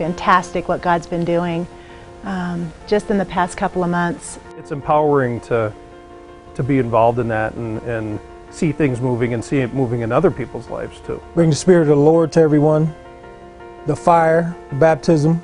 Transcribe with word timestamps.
fantastic 0.00 0.66
what 0.66 0.80
God's 0.80 1.06
been 1.06 1.26
doing 1.26 1.66
um, 2.24 2.72
just 2.86 3.10
in 3.10 3.18
the 3.18 3.24
past 3.26 3.58
couple 3.58 3.84
of 3.84 3.90
months. 3.90 4.38
It's 4.56 4.72
empowering 4.72 5.40
to 5.42 5.74
to 6.54 6.62
be 6.62 6.78
involved 6.78 7.18
in 7.18 7.28
that 7.28 7.52
and, 7.54 7.82
and 7.82 8.18
see 8.50 8.72
things 8.72 8.98
moving 8.98 9.34
and 9.34 9.44
see 9.44 9.58
it 9.58 9.74
moving 9.74 10.00
in 10.00 10.10
other 10.10 10.30
people's 10.30 10.68
lives 10.70 11.00
too. 11.00 11.22
Bring 11.34 11.50
the 11.50 11.56
Spirit 11.56 11.82
of 11.82 11.88
the 11.88 11.96
Lord 11.96 12.32
to 12.32 12.40
everyone, 12.40 12.94
the 13.86 13.94
fire, 13.94 14.56
baptism, 14.72 15.40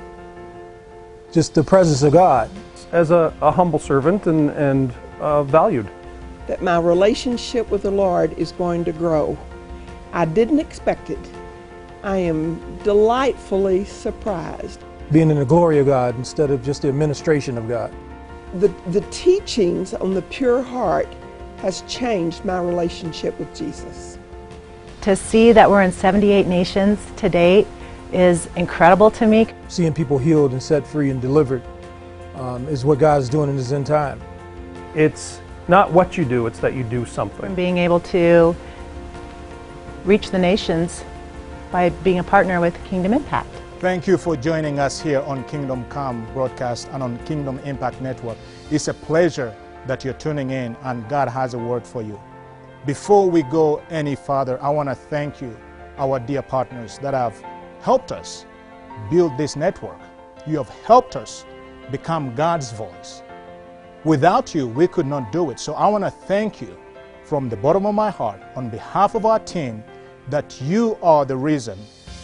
just 1.31 1.53
the 1.53 1.63
presence 1.63 2.01
of 2.01 2.13
God. 2.13 2.49
As 2.91 3.11
a, 3.11 3.31
a 3.41 3.51
humble 3.51 3.79
servant 3.79 4.25
and, 4.25 4.49
and 4.51 4.91
uh, 5.19 5.43
valued. 5.43 5.87
That 6.47 6.63
my 6.63 6.79
relationship 6.79 7.69
with 7.69 7.83
the 7.83 7.91
Lord 7.91 8.33
is 8.39 8.53
going 8.53 8.85
to 8.85 8.91
grow. 8.91 9.37
I 10.13 10.25
didn't 10.25 10.59
expect 10.59 11.11
it. 11.11 11.19
I 12.07 12.15
am 12.19 12.77
delightfully 12.83 13.83
surprised. 13.83 14.79
Being 15.11 15.29
in 15.29 15.39
the 15.39 15.45
glory 15.45 15.79
of 15.79 15.87
God 15.87 16.15
instead 16.15 16.51
of 16.51 16.63
just 16.63 16.83
the 16.83 16.87
administration 16.87 17.57
of 17.57 17.67
God. 17.67 17.93
The, 18.61 18.69
the 18.91 19.01
teachings 19.11 19.93
on 19.93 20.13
the 20.13 20.21
pure 20.21 20.61
heart 20.61 21.09
has 21.57 21.81
changed 21.81 22.45
my 22.45 22.61
relationship 22.61 23.37
with 23.37 23.53
Jesus. 23.53 24.17
To 25.01 25.17
see 25.17 25.51
that 25.51 25.69
we're 25.69 25.81
in 25.81 25.91
78 25.91 26.47
nations 26.47 26.97
to 27.17 27.27
date 27.27 27.67
is 28.13 28.47
incredible 28.55 29.11
to 29.11 29.25
me. 29.27 29.45
Seeing 29.67 29.93
people 29.93 30.17
healed 30.17 30.53
and 30.53 30.63
set 30.63 30.87
free 30.87 31.09
and 31.09 31.21
delivered 31.21 31.61
um, 32.35 32.69
is 32.69 32.85
what 32.85 32.99
God 32.99 33.19
is 33.19 33.27
doing 33.27 33.49
in 33.49 33.57
His 33.57 33.73
end 33.73 33.85
time. 33.85 34.21
It's 34.95 35.41
not 35.67 35.91
what 35.91 36.17
you 36.17 36.23
do, 36.23 36.47
it's 36.47 36.59
that 36.59 36.73
you 36.73 36.83
do 36.83 37.05
something. 37.05 37.47
And 37.47 37.55
being 37.55 37.77
able 37.77 37.99
to 37.99 38.55
reach 40.05 40.31
the 40.31 40.39
nations 40.39 41.03
by 41.71 41.89
being 41.89 42.19
a 42.19 42.23
partner 42.23 42.59
with 42.59 42.81
Kingdom 42.85 43.13
Impact. 43.13 43.49
Thank 43.79 44.07
you 44.07 44.17
for 44.17 44.35
joining 44.35 44.79
us 44.79 44.99
here 44.99 45.21
on 45.21 45.43
Kingdom 45.43 45.85
Come 45.89 46.25
broadcast 46.33 46.89
and 46.93 47.03
on 47.03 47.17
Kingdom 47.25 47.59
Impact 47.59 48.01
Network. 48.01 48.37
It's 48.71 48.87
a 48.87 48.93
pleasure 48.93 49.55
that 49.85 50.03
you're 50.03 50.15
tuning 50.15 50.49
in 50.49 50.75
and 50.83 51.07
God 51.07 51.29
has 51.29 51.53
a 51.53 51.59
word 51.59 51.85
for 51.85 52.01
you. 52.01 52.19
Before 52.85 53.29
we 53.29 53.43
go 53.43 53.81
any 53.89 54.15
further, 54.15 54.61
I 54.63 54.69
want 54.69 54.89
to 54.89 54.95
thank 54.95 55.41
you, 55.41 55.55
our 55.97 56.19
dear 56.19 56.41
partners 56.41 56.97
that 56.99 57.13
have 57.13 57.39
helped 57.81 58.11
us 58.11 58.45
build 59.09 59.37
this 59.37 59.55
network. 59.55 59.99
You 60.45 60.57
have 60.57 60.69
helped 60.85 61.15
us 61.15 61.45
become 61.91 62.33
God's 62.35 62.71
voice. 62.71 63.21
Without 64.03 64.55
you, 64.55 64.67
we 64.67 64.87
could 64.87 65.05
not 65.05 65.31
do 65.31 65.51
it. 65.51 65.59
So 65.59 65.73
I 65.73 65.87
want 65.87 66.03
to 66.03 66.11
thank 66.11 66.61
you 66.61 66.77
from 67.23 67.49
the 67.49 67.57
bottom 67.57 67.85
of 67.85 67.93
my 67.93 68.09
heart 68.09 68.41
on 68.55 68.69
behalf 68.69 69.15
of 69.15 69.25
our 69.25 69.39
team 69.39 69.83
that 70.29 70.59
you 70.61 70.97
are 71.01 71.25
the 71.25 71.35
reason 71.35 71.77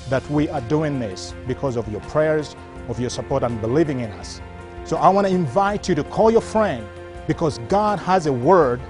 that 0.09 0.27
we 0.29 0.49
are 0.49 0.61
doing 0.61 0.99
this 0.99 1.33
because 1.47 1.77
of 1.77 1.89
your 1.89 2.01
prayers, 2.01 2.55
of 2.89 2.99
your 2.99 3.09
support, 3.09 3.43
and 3.43 3.61
believing 3.61 4.01
in 4.01 4.11
us. 4.11 4.41
So 4.83 4.97
I 4.97 5.09
want 5.09 5.27
to 5.27 5.33
invite 5.33 5.87
you 5.87 5.95
to 5.95 6.03
call 6.03 6.29
your 6.29 6.41
friend 6.41 6.85
because 7.27 7.59
God 7.69 7.99
has 7.99 8.27
a 8.27 8.33
word 8.33 8.81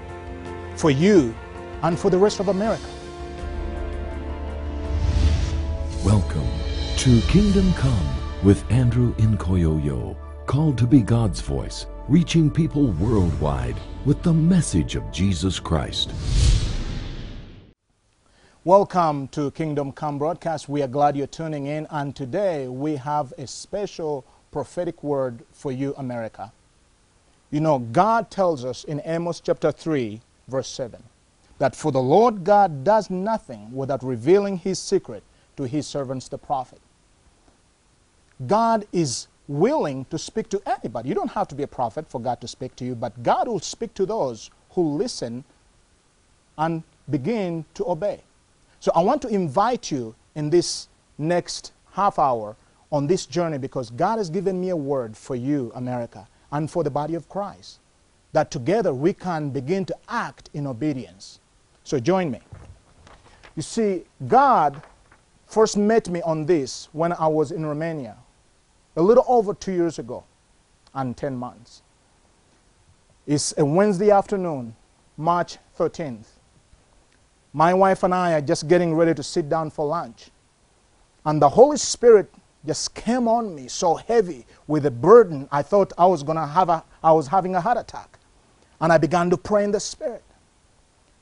for 0.76 0.90
you 0.90 1.34
and 1.82 1.98
for 1.98 2.10
the 2.10 2.18
rest 2.18 2.40
of 2.40 2.48
America. 2.48 2.84
Welcome 6.04 6.48
to 6.98 7.20
Kingdom 7.22 7.72
Come 7.74 8.08
with 8.42 8.68
Andrew 8.70 9.14
Nkoyoyo, 9.14 10.16
called 10.46 10.76
to 10.78 10.86
be 10.86 11.00
God's 11.00 11.40
voice, 11.40 11.86
reaching 12.08 12.50
people 12.50 12.88
worldwide 12.92 13.76
with 14.04 14.22
the 14.22 14.34
message 14.34 14.96
of 14.96 15.10
Jesus 15.12 15.60
Christ. 15.60 16.10
Welcome 18.66 19.28
to 19.28 19.50
Kingdom 19.50 19.92
Come 19.92 20.18
broadcast. 20.18 20.70
We 20.70 20.80
are 20.80 20.88
glad 20.88 21.18
you're 21.18 21.26
tuning 21.26 21.66
in, 21.66 21.86
and 21.90 22.16
today 22.16 22.66
we 22.66 22.96
have 22.96 23.34
a 23.36 23.46
special 23.46 24.24
prophetic 24.52 25.02
word 25.02 25.44
for 25.52 25.70
you, 25.70 25.92
America. 25.98 26.50
You 27.50 27.60
know, 27.60 27.78
God 27.78 28.30
tells 28.30 28.64
us 28.64 28.82
in 28.82 29.02
Amos 29.04 29.40
chapter 29.40 29.70
3, 29.70 30.18
verse 30.48 30.66
7, 30.68 31.02
that 31.58 31.76
for 31.76 31.92
the 31.92 32.00
Lord 32.00 32.42
God 32.42 32.84
does 32.84 33.10
nothing 33.10 33.70
without 33.70 34.02
revealing 34.02 34.56
his 34.56 34.78
secret 34.78 35.22
to 35.58 35.64
his 35.64 35.86
servants, 35.86 36.28
the 36.28 36.38
prophet. 36.38 36.80
God 38.46 38.86
is 38.92 39.26
willing 39.46 40.06
to 40.06 40.16
speak 40.16 40.48
to 40.48 40.62
anybody. 40.64 41.10
You 41.10 41.14
don't 41.14 41.32
have 41.32 41.48
to 41.48 41.54
be 41.54 41.64
a 41.64 41.66
prophet 41.68 42.08
for 42.08 42.18
God 42.18 42.40
to 42.40 42.48
speak 42.48 42.76
to 42.76 42.86
you, 42.86 42.94
but 42.94 43.22
God 43.22 43.46
will 43.46 43.60
speak 43.60 43.92
to 43.92 44.06
those 44.06 44.50
who 44.70 44.96
listen 44.96 45.44
and 46.56 46.82
begin 47.10 47.66
to 47.74 47.86
obey. 47.86 48.22
So 48.84 48.92
I 48.94 49.00
want 49.00 49.22
to 49.22 49.28
invite 49.28 49.90
you 49.90 50.14
in 50.34 50.50
this 50.50 50.88
next 51.16 51.72
half 51.92 52.18
hour 52.18 52.54
on 52.92 53.06
this 53.06 53.24
journey 53.24 53.56
because 53.56 53.88
God 53.88 54.18
has 54.18 54.28
given 54.28 54.60
me 54.60 54.68
a 54.68 54.76
word 54.76 55.16
for 55.16 55.34
you, 55.34 55.72
America 55.74 56.28
and 56.52 56.70
for 56.70 56.84
the 56.84 56.90
body 56.90 57.14
of 57.14 57.26
Christ. 57.30 57.78
That 58.34 58.50
together 58.50 58.92
we 58.92 59.14
can 59.14 59.48
begin 59.48 59.86
to 59.86 59.96
act 60.06 60.50
in 60.52 60.66
obedience. 60.66 61.40
So 61.82 61.98
join 61.98 62.30
me. 62.30 62.40
You 63.56 63.62
see, 63.62 64.02
God 64.28 64.82
first 65.46 65.78
met 65.78 66.10
me 66.10 66.20
on 66.20 66.44
this 66.44 66.90
when 66.92 67.14
I 67.14 67.26
was 67.26 67.52
in 67.52 67.64
Romania, 67.64 68.18
a 68.96 69.02
little 69.02 69.24
over 69.26 69.54
two 69.54 69.72
years 69.72 69.98
ago 69.98 70.24
and 70.92 71.16
10 71.16 71.34
months. 71.34 71.80
It's 73.26 73.54
a 73.56 73.64
Wednesday 73.64 74.10
afternoon, 74.10 74.76
March 75.16 75.56
13th. 75.78 76.33
My 77.56 77.72
wife 77.72 78.02
and 78.02 78.12
I 78.12 78.32
are 78.32 78.40
just 78.40 78.66
getting 78.66 78.94
ready 78.94 79.14
to 79.14 79.22
sit 79.22 79.48
down 79.48 79.70
for 79.70 79.86
lunch. 79.86 80.30
And 81.24 81.40
the 81.40 81.48
Holy 81.48 81.76
Spirit 81.76 82.28
just 82.66 82.94
came 82.96 83.28
on 83.28 83.54
me 83.54 83.68
so 83.68 83.94
heavy 83.94 84.44
with 84.66 84.86
a 84.86 84.90
burden. 84.90 85.48
I 85.52 85.62
thought 85.62 85.92
I 85.96 86.06
was 86.06 86.24
going 86.24 86.36
to 86.36 86.46
have 86.46 86.68
a, 86.68 86.82
I 87.02 87.12
was 87.12 87.28
having 87.28 87.54
a 87.54 87.60
heart 87.60 87.78
attack. 87.78 88.18
And 88.80 88.92
I 88.92 88.98
began 88.98 89.30
to 89.30 89.36
pray 89.36 89.62
in 89.62 89.70
the 89.70 89.78
Spirit. 89.78 90.24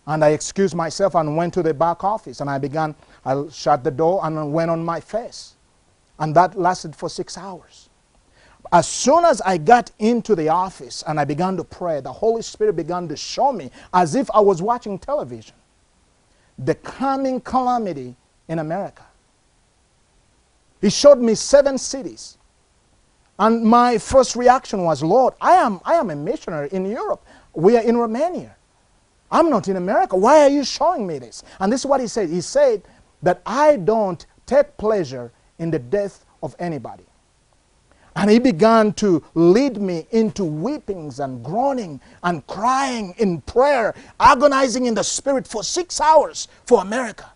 And 0.06 0.25
I 0.25 0.31
excused 0.31 0.75
myself 0.75 1.15
and 1.15 1.37
went 1.37 1.53
to 1.54 1.62
the 1.62 1.75
back 1.75 2.03
office. 2.03 2.41
And 2.41 2.49
I 2.49 2.56
began, 2.56 2.94
I 3.26 3.44
shut 3.50 3.84
the 3.84 3.91
door 3.91 4.20
and 4.25 4.54
went 4.54 4.70
on 4.70 4.82
my 4.82 5.00
face. 5.00 5.54
And 6.19 6.34
that 6.34 6.59
lasted 6.59 6.97
for 6.97 7.10
six 7.10 7.37
hours. 7.37 7.91
As 8.72 8.88
soon 8.88 9.26
as 9.26 9.43
I 9.43 9.59
got 9.59 9.91
into 9.99 10.34
the 10.34 10.49
office 10.49 11.04
and 11.06 11.20
I 11.20 11.26
began 11.26 11.59
to 11.59 11.64
pray, 11.64 12.00
the 12.00 12.12
Holy 12.12 12.41
Spirit 12.41 12.75
began 12.75 13.06
to 13.09 13.16
show 13.16 13.53
me, 13.53 13.70
as 13.93 14.14
if 14.14 14.31
I 14.31 14.41
was 14.41 14.62
watching 14.62 14.99
television, 14.99 15.54
the 16.58 16.74
coming 16.74 17.40
calamity 17.40 18.14
in 18.48 18.58
America. 18.58 19.04
He 20.80 20.90
showed 20.90 21.18
me 21.18 21.34
seven 21.34 21.78
cities. 21.78 22.38
And 23.38 23.64
my 23.64 23.98
first 23.98 24.36
reaction 24.36 24.84
was, 24.84 25.02
Lord, 25.02 25.34
I 25.40 25.52
am, 25.52 25.80
I 25.84 25.94
am 25.94 26.10
a 26.10 26.16
missionary 26.16 26.68
in 26.72 26.84
Europe. 26.84 27.24
We 27.54 27.76
are 27.76 27.82
in 27.82 27.96
Romania. 27.96 28.54
I'm 29.30 29.48
not 29.48 29.68
in 29.68 29.76
America. 29.76 30.16
Why 30.16 30.40
are 30.40 30.48
you 30.48 30.64
showing 30.64 31.06
me 31.06 31.18
this? 31.18 31.42
And 31.58 31.72
this 31.72 31.80
is 31.80 31.86
what 31.86 32.00
he 32.00 32.06
said. 32.06 32.28
He 32.28 32.40
said 32.40 32.82
that 33.22 33.40
I 33.46 33.76
don't 33.76 34.24
take 34.44 34.76
pleasure 34.76 35.32
in 35.58 35.70
the 35.70 35.78
death 35.78 36.24
of 36.42 36.54
anybody. 36.58 37.04
And 38.14 38.30
he 38.30 38.38
began 38.38 38.92
to 38.94 39.22
lead 39.34 39.78
me 39.78 40.06
into 40.10 40.44
weepings 40.44 41.18
and 41.20 41.42
groaning 41.42 42.00
and 42.22 42.46
crying 42.46 43.14
in 43.18 43.40
prayer, 43.42 43.94
agonizing 44.20 44.86
in 44.86 44.94
the 44.94 45.02
spirit 45.02 45.46
for 45.46 45.64
six 45.64 46.00
hours 46.00 46.48
for 46.66 46.82
America. 46.82 47.30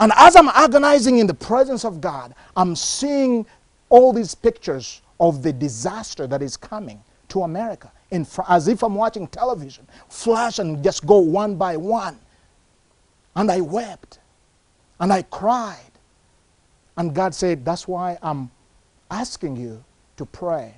And 0.00 0.12
as 0.16 0.36
I'm 0.36 0.48
agonizing 0.48 1.18
in 1.18 1.26
the 1.26 1.34
presence 1.34 1.84
of 1.84 2.00
God, 2.00 2.34
I'm 2.56 2.76
seeing 2.76 3.46
all 3.88 4.12
these 4.12 4.34
pictures 4.34 5.00
of 5.20 5.42
the 5.42 5.52
disaster 5.52 6.26
that 6.26 6.42
is 6.42 6.56
coming 6.56 7.02
to 7.28 7.42
America, 7.42 7.90
in 8.10 8.26
as 8.48 8.68
if 8.68 8.82
I'm 8.82 8.94
watching 8.94 9.26
television, 9.28 9.86
flash 10.08 10.58
and 10.58 10.82
just 10.82 11.06
go 11.06 11.18
one 11.18 11.56
by 11.56 11.76
one. 11.76 12.18
And 13.34 13.50
I 13.50 13.60
wept 13.60 14.18
and 15.00 15.12
I 15.12 15.22
cried. 15.22 15.78
And 16.96 17.14
God 17.14 17.34
said, 17.34 17.64
That's 17.64 17.86
why 17.86 18.18
I'm 18.22 18.50
asking 19.10 19.56
you 19.56 19.84
to 20.16 20.26
pray. 20.26 20.74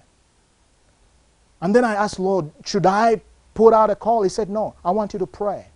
And 1.60 1.74
then 1.74 1.84
I 1.84 1.94
asked, 1.94 2.18
Lord, 2.18 2.50
should 2.64 2.86
I 2.86 3.20
put 3.54 3.74
out 3.74 3.90
a 3.90 3.96
call? 3.96 4.22
He 4.22 4.28
said, 4.28 4.48
No, 4.48 4.74
I 4.84 4.90
want 4.90 5.12
you 5.12 5.18
to 5.18 5.26
pray. 5.26 5.66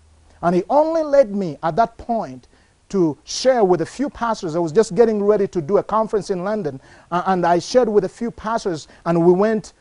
And 0.42 0.54
He 0.54 0.62
only 0.70 1.02
led 1.02 1.34
me 1.34 1.58
at 1.62 1.76
that 1.76 1.96
point 1.98 2.48
to 2.90 3.16
share 3.24 3.64
with 3.64 3.80
a 3.80 3.86
few 3.86 4.10
pastors. 4.10 4.54
I 4.54 4.58
was 4.58 4.70
just 4.72 4.94
getting 4.94 5.22
ready 5.22 5.48
to 5.48 5.62
do 5.62 5.78
a 5.78 5.82
conference 5.82 6.28
in 6.30 6.44
London, 6.44 6.80
and 7.10 7.46
I 7.46 7.58
shared 7.58 7.88
with 7.88 8.04
a 8.04 8.08
few 8.08 8.30
pastors, 8.30 8.86
and 9.06 9.24
we 9.24 9.32
went 9.32 9.72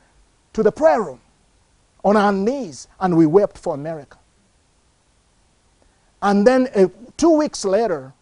to 0.54 0.64
the 0.64 0.72
prayer 0.72 1.02
room 1.02 1.20
on 2.06 2.16
our 2.16 2.32
knees, 2.32 2.88
and 3.02 3.18
we 3.18 3.26
wept 3.26 3.58
for 3.58 3.74
America. 3.76 4.18
And 6.22 6.48
then 6.48 6.70
uh, 6.76 6.88
two 7.18 7.32
weeks 7.32 7.66
later, 7.66 8.14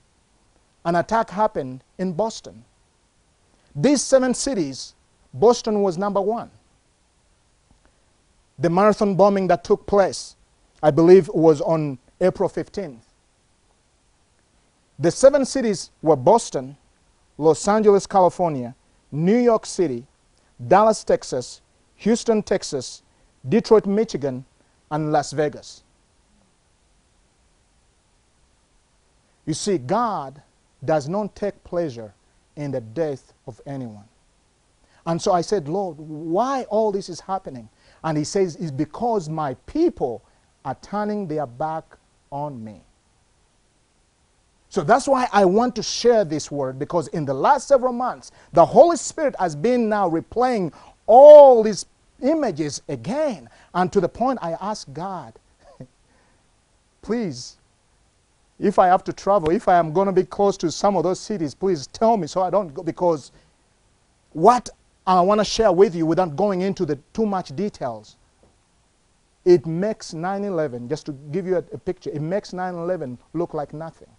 an 0.85 0.95
attack 0.95 1.29
happened 1.29 1.83
in 1.97 2.13
Boston. 2.13 2.63
These 3.75 4.01
seven 4.01 4.33
cities, 4.33 4.95
Boston 5.33 5.81
was 5.81 5.97
number 5.97 6.21
one. 6.21 6.49
The 8.57 8.69
marathon 8.69 9.15
bombing 9.15 9.47
that 9.47 9.63
took 9.63 9.85
place, 9.85 10.35
I 10.83 10.91
believe, 10.91 11.29
was 11.29 11.61
on 11.61 11.97
April 12.19 12.49
15th. 12.49 12.99
The 14.97 15.11
seven 15.11 15.45
cities 15.45 15.91
were 16.01 16.17
Boston, 16.17 16.75
Los 17.37 17.65
Angeles, 17.67 18.05
California, 18.05 18.75
New 19.11 19.37
York 19.37 19.65
City, 19.65 20.05
Dallas, 20.67 21.05
Texas, 21.05 21.61
Houston, 21.97 22.43
Texas, 22.43 23.01
Detroit, 23.47 23.85
Michigan, 23.85 24.43
and 24.91 25.11
Las 25.11 25.31
Vegas. 25.31 25.83
You 29.45 29.53
see, 29.53 29.77
God 29.77 30.41
does 30.83 31.07
not 31.07 31.35
take 31.35 31.63
pleasure 31.63 32.13
in 32.55 32.71
the 32.71 32.81
death 32.81 33.33
of 33.49 33.59
anyone. 33.65 34.05
And 35.05 35.21
so 35.21 35.33
I 35.33 35.41
said, 35.41 35.67
Lord, 35.67 35.97
why 35.97 36.63
all 36.69 36.91
this 36.91 37.09
is 37.09 37.19
happening? 37.19 37.67
And 38.03 38.17
he 38.17 38.23
says, 38.23 38.55
It's 38.55 38.71
because 38.71 39.27
my 39.27 39.55
people 39.65 40.23
are 40.63 40.77
turning 40.81 41.27
their 41.27 41.47
back 41.47 41.83
on 42.31 42.63
me. 42.63 42.83
So 44.69 44.83
that's 44.83 45.07
why 45.07 45.27
I 45.33 45.45
want 45.45 45.75
to 45.77 45.83
share 45.83 46.23
this 46.23 46.51
word 46.51 46.77
because 46.77 47.07
in 47.07 47.25
the 47.25 47.33
last 47.33 47.67
several 47.67 47.91
months, 47.91 48.31
the 48.53 48.65
Holy 48.65 48.97
Spirit 48.97 49.35
has 49.39 49.55
been 49.55 49.89
now 49.89 50.07
replaying 50.07 50.73
all 51.07 51.63
these 51.63 51.87
images 52.21 52.83
again. 52.87 53.49
And 53.73 53.91
to 53.91 53.99
the 53.99 54.09
point 54.09 54.37
I 54.43 54.51
asked 54.61 54.93
God, 54.93 55.33
please, 57.01 57.57
if 58.59 58.77
I 58.77 58.87
have 58.87 59.03
to 59.05 59.13
travel, 59.13 59.51
if 59.51 59.67
I 59.67 59.77
am 59.77 59.93
going 59.93 60.07
to 60.07 60.11
be 60.11 60.23
close 60.23 60.57
to 60.57 60.71
some 60.71 60.97
of 60.97 61.03
those 61.03 61.19
cities, 61.19 61.55
please 61.55 61.87
tell 61.87 62.17
me 62.17 62.27
so 62.27 62.41
I 62.41 62.49
don't 62.49 62.73
go. 62.73 62.83
Because 62.83 63.31
what 64.33 64.69
I 65.07 65.21
want 65.21 65.39
to 65.39 65.45
share 65.45 65.71
with 65.71 65.95
you 65.95 66.05
without 66.05 66.35
going 66.35 66.61
into 66.61 66.85
the 66.85 66.97
too 67.13 67.25
much 67.25 67.55
details, 67.55 68.17
it 69.45 69.65
makes 69.65 70.13
9 70.13 70.43
11, 70.43 70.89
just 70.89 71.05
to 71.05 71.13
give 71.31 71.47
you 71.47 71.55
a, 71.55 71.63
a 71.73 71.77
picture, 71.77 72.09
it 72.09 72.21
makes 72.21 72.51
9 72.53 72.75
11 72.75 73.17
look 73.33 73.53
like 73.53 73.73
nothing. 73.73 74.09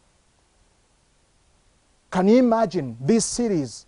Can 2.10 2.26
you 2.26 2.38
imagine 2.38 2.96
these 3.00 3.24
cities 3.24 3.86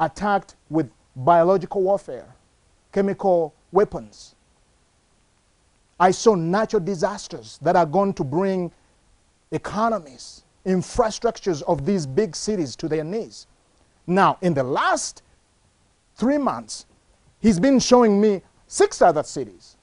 attacked 0.00 0.56
with 0.70 0.90
biological 1.14 1.82
warfare, 1.82 2.34
chemical 2.92 3.54
weapons? 3.70 4.34
I 6.00 6.10
saw 6.12 6.34
natural 6.34 6.82
disasters 6.82 7.58
that 7.62 7.76
are 7.76 7.86
going 7.86 8.14
to 8.14 8.24
bring 8.24 8.72
economies, 9.50 10.44
infrastructures 10.66 11.62
of 11.62 11.86
these 11.86 12.06
big 12.06 12.36
cities 12.36 12.76
to 12.76 12.88
their 12.88 13.04
knees. 13.04 13.46
Now, 14.06 14.38
in 14.40 14.54
the 14.54 14.62
last 14.62 15.22
three 16.16 16.38
months, 16.38 16.86
he's 17.40 17.60
been 17.60 17.78
showing 17.78 18.20
me 18.20 18.42
six 18.66 19.00
other 19.02 19.22
cities, 19.22 19.76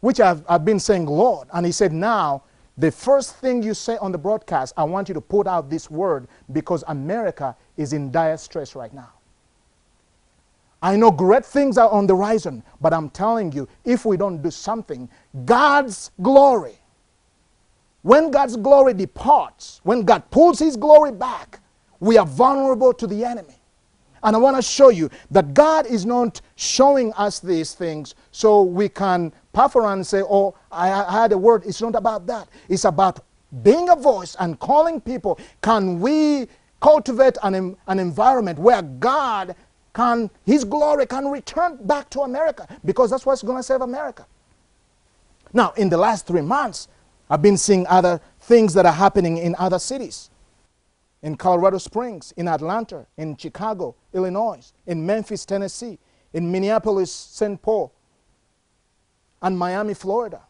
which 0.00 0.20
I've, 0.20 0.42
I've 0.48 0.64
been 0.64 0.80
saying, 0.80 1.06
Lord. 1.06 1.48
And 1.52 1.66
he 1.66 1.72
said, 1.72 1.92
now, 1.92 2.42
the 2.78 2.90
first 2.90 3.36
thing 3.36 3.62
you 3.62 3.74
say 3.74 3.96
on 3.98 4.12
the 4.12 4.18
broadcast, 4.18 4.74
I 4.76 4.84
want 4.84 5.08
you 5.08 5.14
to 5.14 5.20
put 5.20 5.46
out 5.46 5.68
this 5.68 5.90
word 5.90 6.26
because 6.52 6.84
America 6.88 7.56
is 7.76 7.92
in 7.92 8.10
dire 8.10 8.36
stress 8.36 8.74
right 8.74 8.92
now. 8.92 9.12
I 10.82 10.96
know 10.96 11.12
great 11.12 11.46
things 11.46 11.78
are 11.78 11.88
on 11.90 12.08
the 12.08 12.16
horizon, 12.16 12.64
but 12.80 12.92
I'm 12.92 13.08
telling 13.10 13.52
you, 13.52 13.68
if 13.84 14.04
we 14.04 14.16
don't 14.16 14.42
do 14.42 14.50
something, 14.50 15.08
God's 15.44 16.10
glory 16.20 16.81
when 18.02 18.30
God's 18.30 18.56
glory 18.56 18.94
departs, 18.94 19.80
when 19.84 20.02
God 20.02 20.28
pulls 20.30 20.58
His 20.58 20.76
glory 20.76 21.12
back, 21.12 21.60
we 22.00 22.18
are 22.18 22.26
vulnerable 22.26 22.92
to 22.94 23.06
the 23.06 23.24
enemy. 23.24 23.54
And 24.24 24.36
I 24.36 24.38
want 24.38 24.56
to 24.56 24.62
show 24.62 24.88
you 24.88 25.10
that 25.30 25.52
God 25.54 25.86
is 25.86 26.06
not 26.06 26.40
showing 26.54 27.12
us 27.14 27.40
these 27.40 27.74
things 27.74 28.14
so 28.30 28.62
we 28.62 28.88
can 28.88 29.32
puff 29.52 29.74
around 29.74 29.98
and 29.98 30.06
say, 30.06 30.22
Oh, 30.22 30.54
I 30.70 30.88
had 31.20 31.32
a 31.32 31.38
word. 31.38 31.64
It's 31.66 31.80
not 31.82 31.94
about 31.94 32.26
that. 32.26 32.48
It's 32.68 32.84
about 32.84 33.20
being 33.62 33.88
a 33.88 33.96
voice 33.96 34.36
and 34.38 34.58
calling 34.58 35.00
people. 35.00 35.38
Can 35.60 36.00
we 36.00 36.46
cultivate 36.80 37.36
an, 37.42 37.76
an 37.86 37.98
environment 37.98 38.58
where 38.58 38.82
God 38.82 39.54
can, 39.94 40.30
His 40.46 40.64
glory 40.64 41.06
can 41.06 41.28
return 41.28 41.78
back 41.82 42.08
to 42.10 42.20
America? 42.20 42.66
Because 42.84 43.10
that's 43.10 43.26
what's 43.26 43.42
going 43.42 43.58
to 43.58 43.62
save 43.62 43.80
America. 43.80 44.26
Now, 45.52 45.72
in 45.76 45.88
the 45.88 45.98
last 45.98 46.26
three 46.26 46.40
months, 46.40 46.88
I've 47.32 47.40
been 47.40 47.56
seeing 47.56 47.86
other 47.86 48.20
things 48.40 48.74
that 48.74 48.84
are 48.84 48.92
happening 48.92 49.38
in 49.38 49.56
other 49.58 49.78
cities. 49.78 50.28
In 51.22 51.34
Colorado 51.34 51.78
Springs, 51.78 52.34
in 52.36 52.46
Atlanta, 52.46 53.06
in 53.16 53.38
Chicago, 53.38 53.94
Illinois, 54.12 54.70
in 54.86 55.06
Memphis, 55.06 55.46
Tennessee, 55.46 55.98
in 56.34 56.52
Minneapolis, 56.52 57.10
St. 57.10 57.62
Paul, 57.62 57.90
and 59.40 59.58
Miami, 59.58 59.94
Florida. 59.94 60.42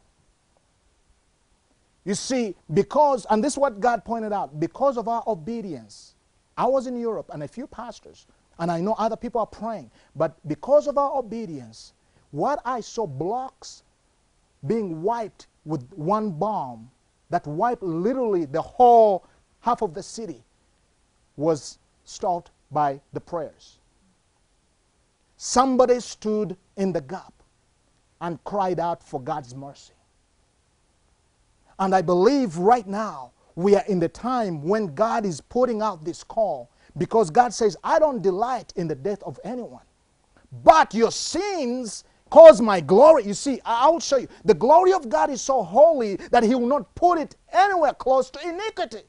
You 2.05 2.17
see, 2.17 2.57
because, 2.75 3.29
and 3.31 3.45
this 3.45 3.53
is 3.53 3.59
what 3.61 3.79
God 3.79 4.05
pointed 4.05 4.33
out, 4.33 4.59
because 4.59 4.97
of 4.97 5.07
our 5.07 5.23
obedience, 5.29 6.17
I 6.59 6.67
was 6.67 6.89
in 6.89 6.99
Europe 6.99 7.31
and 7.33 7.45
a 7.45 7.49
few 7.49 7.69
pastors, 7.69 8.27
and 8.59 8.73
I 8.73 8.81
know 8.81 8.97
other 8.99 9.17
people 9.17 9.41
are 9.41 9.47
praying, 9.47 9.89
but 10.17 10.37
because 10.49 10.89
of 10.89 10.99
our 10.99 11.17
obedience, 11.17 11.93
what 12.33 12.59
I 12.65 12.81
saw 12.81 13.07
blocks 13.07 13.85
being 14.67 15.03
wiped 15.03 15.47
with 15.65 15.89
one 15.95 16.31
bomb 16.31 16.91
that 17.31 17.47
wiped 17.47 17.83
literally 17.83 18.45
the 18.45 18.63
whole 18.63 19.25
half 19.61 19.83
of 19.83 19.95
the 19.95 20.03
city 20.03 20.43
was 21.37 21.79
stopped 22.05 22.51
by 22.71 23.01
the 23.13 23.21
prayers. 23.21 23.79
Somebody 25.37 26.01
stood 26.01 26.57
in 26.77 26.93
the 26.93 27.01
gap 27.01 27.33
and 28.21 28.43
cried 28.45 28.79
out 28.79 29.03
for 29.03 29.21
God's 29.21 29.55
mercy. 29.55 29.95
And 31.79 31.95
I 31.95 32.03
believe 32.03 32.59
right 32.59 32.87
now 32.87 33.33
we 33.57 33.75
are 33.75 33.85
in 33.89 33.99
the 33.99 34.09
time 34.09 34.63
when 34.63 34.95
God 34.95 35.27
is 35.27 35.41
putting 35.41 35.83
out 35.83 36.05
this 36.05 36.23
call 36.23 36.71
because 36.97 37.31
God 37.31 37.53
says, 37.53 37.77
I 37.83 37.99
don't 37.99 38.23
delight 38.23 38.73
in 38.77 38.87
the 38.87 38.95
death 38.95 39.23
of 39.25 39.41
anyone. 39.43 39.83
But 40.65 40.95
your 40.95 41.11
sins 41.11 42.05
cause 42.33 42.61
my 42.63 42.81
glory. 42.81 43.25
You 43.27 43.35
see, 43.35 43.61
I 43.67 43.91
will 43.91 44.01
show 44.01 44.19
you. 44.19 44.29
The 44.47 44.55
glory 44.55 44.93
of 44.95 45.09
God 45.11 45.31
is 45.31 45.43
so 45.43 45.63
holy 45.65 46.17
that 46.33 46.45
He 46.45 46.57
will 46.57 46.69
not 46.69 46.95
put 46.97 47.21
it 47.21 47.37
anywhere 47.53 47.95
close 47.95 48.31
to 48.33 48.41
iniquity. 48.49 49.05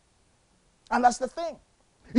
And 0.92 1.04
that's 1.06 1.20
the 1.20 1.30
thing. 1.30 1.58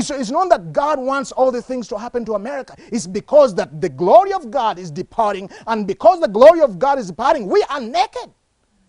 So 0.02 0.16
it's 0.16 0.30
not 0.30 0.50
that 0.50 0.72
God 0.72 1.00
wants 1.00 1.32
all 1.32 1.52
the 1.52 1.62
things 1.62 1.88
to 1.88 1.98
happen 1.98 2.24
to 2.26 2.34
America. 2.34 2.76
It's 2.92 3.06
because 3.06 3.54
that 3.56 3.80
the 3.80 3.90
glory 3.90 4.32
of 4.34 4.50
God 4.50 4.78
is 4.78 4.90
departing, 4.90 5.50
and 5.68 5.86
because 5.86 6.20
the 6.20 6.28
glory 6.28 6.62
of 6.62 6.78
God 6.78 6.98
is 6.98 7.08
departing, 7.08 7.48
we 7.48 7.64
are 7.70 7.80
naked. 7.80 8.30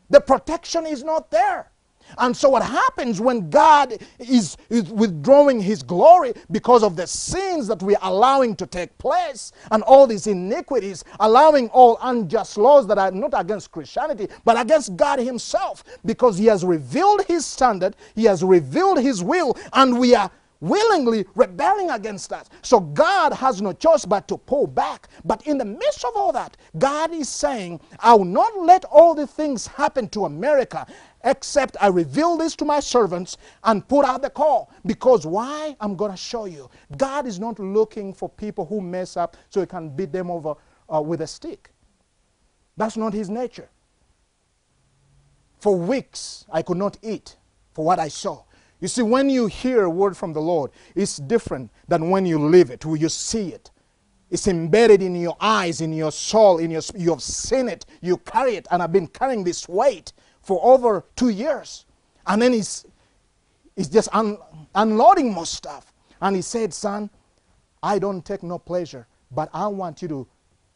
The 0.10 0.22
protection 0.22 0.86
is 0.88 1.04
not 1.04 1.32
there. 1.32 1.72
And 2.18 2.36
so, 2.36 2.50
what 2.50 2.64
happens 2.64 3.22
when 3.22 3.50
God 3.50 3.98
is, 4.20 4.58
is, 4.70 4.90
withdrawing 4.92 5.60
His 5.62 5.84
glory 5.84 6.34
because 6.52 6.84
of 6.84 6.96
the 6.96 7.08
sins 7.08 7.68
that 7.68 7.82
we 7.84 7.96
are 7.96 8.10
allowing 8.12 8.56
to 8.58 8.68
take 8.68 8.98
place 8.98 9.52
and 9.72 9.84
all 9.84 10.08
these 10.08 10.28
iniquities, 10.28 11.04
allowing 11.20 11.70
all 11.70 11.98
unjust 12.02 12.58
laws 12.58 12.88
that 12.88 12.98
are 12.98 13.12
not 13.12 13.34
against 13.36 13.72
Christianity 13.72 14.28
but 14.46 14.60
against 14.60 14.96
God 14.96 15.20
Himself 15.20 15.84
because 16.06 16.38
He 16.38 16.46
has 16.48 16.64
revealed 16.66 17.26
His 17.28 17.46
standard, 17.46 17.96
He 18.16 18.26
has 18.26 18.44
revealed 18.44 19.00
His 19.00 19.24
will, 19.24 19.58
and 19.74 20.00
we 20.00 20.16
are 20.16 20.32
willingly 20.62 21.26
rebelling 21.36 21.92
against 21.92 22.30
that. 22.32 22.50
So 22.64 22.80
God 22.80 23.34
has 23.34 23.62
no 23.62 23.74
choice 23.74 24.06
but 24.06 24.28
to 24.30 24.38
pull 24.38 24.68
back. 24.68 25.10
But 25.26 25.46
in 25.48 25.60
the 25.60 25.66
midst 25.66 26.06
of 26.06 26.14
all 26.16 26.32
that, 26.34 26.58
God 26.80 27.14
is 27.14 27.30
saying, 27.30 27.82
I 28.00 28.16
will 28.16 28.26
not 28.26 28.58
let 28.60 28.86
all 28.86 29.14
the 29.16 29.28
things 29.28 29.68
happen 29.68 30.10
to 30.10 30.26
America 30.26 30.88
except 31.26 31.76
I 31.82 31.88
reveal 31.88 32.38
this 32.38 32.56
to 32.58 32.66
my 32.66 32.80
servants 32.80 33.38
and 33.64 33.86
put 33.88 34.06
out 34.06 34.22
the 34.22 34.30
call. 34.30 34.72
Because 34.86 35.26
why? 35.26 35.76
I'm 35.82 35.96
going 35.96 36.12
to 36.12 36.18
show 36.18 36.46
you. 36.46 36.70
God 36.98 37.28
is 37.28 37.40
not 37.40 37.60
looking 37.60 38.14
for 38.14 38.30
people 38.30 38.66
who 38.66 38.80
mess 38.80 39.18
up 39.18 39.36
so 39.50 39.60
he 39.60 39.66
can 39.68 39.90
beat 39.90 40.14
them 40.14 40.32
over 40.32 40.54
uh, 40.94 41.02
with 41.02 41.22
a 41.22 41.28
stick. 41.28 41.72
That's 42.78 42.96
not 42.96 43.14
his 43.14 43.30
nature. 43.30 43.70
For 45.60 45.76
weeks, 45.76 46.46
I 46.52 46.62
could 46.62 46.78
not 46.78 46.98
eat 47.02 47.38
for 47.74 47.84
what 47.84 48.00
I 48.00 48.08
saw. 48.08 48.44
You 48.80 48.88
see, 48.88 49.02
when 49.02 49.30
you 49.30 49.48
hear 49.48 49.84
a 49.84 49.90
word 49.90 50.16
from 50.16 50.34
the 50.34 50.42
Lord, 50.42 50.72
it's 50.94 51.18
different 51.18 51.72
than 51.88 52.10
when 52.10 52.26
you 52.26 52.38
live 52.38 52.70
it, 52.70 52.86
when 52.86 53.02
you 53.02 53.10
see 53.10 53.50
it. 53.50 53.72
It's 54.30 54.48
embedded 54.48 55.02
in 55.02 55.16
your 55.16 55.38
eyes, 55.40 55.82
in 55.82 55.94
your 55.94 56.12
soul, 56.12 56.58
in 56.58 56.72
your 56.72 56.82
you 56.96 57.12
have 57.12 57.24
seen 57.24 57.70
it, 57.70 57.86
you 58.02 58.18
carry 58.18 58.56
it, 58.56 58.68
and 58.70 58.84
I've 58.84 58.92
been 58.92 59.08
carrying 59.08 59.44
this 59.44 59.68
weight 59.70 60.14
for 60.46 60.64
over 60.64 61.04
two 61.16 61.30
years. 61.30 61.86
And 62.28 62.40
then 62.42 62.54
he's, 62.54 62.86
he's 63.76 63.90
just 63.90 64.10
un, 64.14 64.38
unloading 64.76 65.34
more 65.34 65.46
stuff. 65.46 65.92
And 66.22 66.36
he 66.36 66.42
said, 66.42 66.74
Son, 66.74 67.10
I 67.82 68.00
don't 68.00 68.24
take 68.24 68.44
no 68.44 68.60
pleasure, 68.60 69.08
but 69.32 69.50
I 69.54 69.68
want 69.68 70.02
you 70.04 70.08
to 70.10 70.28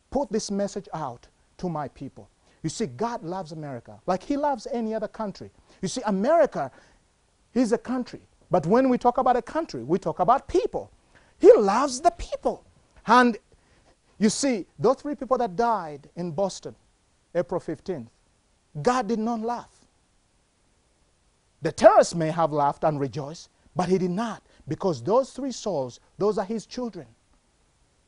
put 0.09 0.31
this 0.31 0.49
message 0.49 0.89
out 0.93 1.27
to 1.57 1.69
my 1.69 1.87
people. 1.89 2.29
You 2.63 2.69
see, 2.69 2.87
God 2.87 3.23
loves 3.23 3.51
America 3.51 3.99
like 4.07 4.23
He 4.23 4.35
loves 4.37 4.67
any 4.73 4.93
other 4.93 5.07
country. 5.07 5.51
You 5.81 5.87
see, 5.87 6.01
America 6.07 6.71
is 7.53 7.71
a 7.71 7.77
country. 7.77 8.21
But 8.51 8.65
when 8.65 8.89
we 8.89 8.97
talk 8.97 9.19
about 9.19 9.37
a 9.37 9.41
country, 9.41 9.83
we 9.83 9.99
talk 9.99 10.19
about 10.19 10.47
people. 10.47 10.91
He 11.39 11.53
loves 11.55 12.01
the 12.01 12.11
people. 12.11 12.65
And 13.05 13.37
you 14.17 14.29
see, 14.29 14.65
those 14.79 14.97
three 14.97 15.15
people 15.15 15.37
that 15.37 15.55
died 15.55 16.09
in 16.15 16.31
Boston, 16.31 16.75
April 17.35 17.61
15th, 17.61 18.07
God 18.81 19.07
did 19.07 19.19
not 19.19 19.41
laugh. 19.41 19.69
The 21.61 21.71
terrorists 21.71 22.15
may 22.15 22.31
have 22.31 22.51
laughed 22.51 22.83
and 22.83 22.99
rejoiced, 22.99 23.49
but 23.75 23.89
he 23.89 23.97
did 23.97 24.11
not, 24.11 24.43
because 24.67 25.03
those 25.03 25.31
three 25.31 25.51
souls, 25.51 25.99
those 26.17 26.37
are 26.37 26.45
his 26.45 26.65
children. 26.65 27.07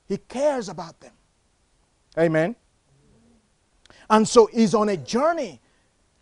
He 0.08 0.18
cares 0.18 0.70
about 0.70 1.00
them. 1.00 1.14
Amen. 2.18 2.56
And 4.10 4.28
so 4.28 4.48
he's 4.48 4.74
on 4.74 4.90
a 4.90 4.98
journey 4.98 5.62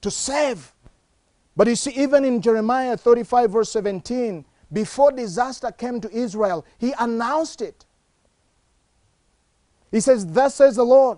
to 0.02 0.12
save. 0.12 0.74
But 1.56 1.68
you 1.68 1.76
see, 1.76 1.92
even 1.92 2.24
in 2.24 2.42
Jeremiah 2.42 2.96
35, 2.96 3.52
verse 3.52 3.72
17, 3.72 4.46
before 4.72 5.12
disaster 5.12 5.72
came 5.72 6.00
to 6.02 6.12
Israel, 6.12 6.66
he 6.78 6.94
announced 7.00 7.62
it. 7.62 7.86
He 9.92 10.00
says, 10.00 10.26
Thus 10.26 10.56
says 10.56 10.76
the 10.76 10.84
Lord, 10.84 11.18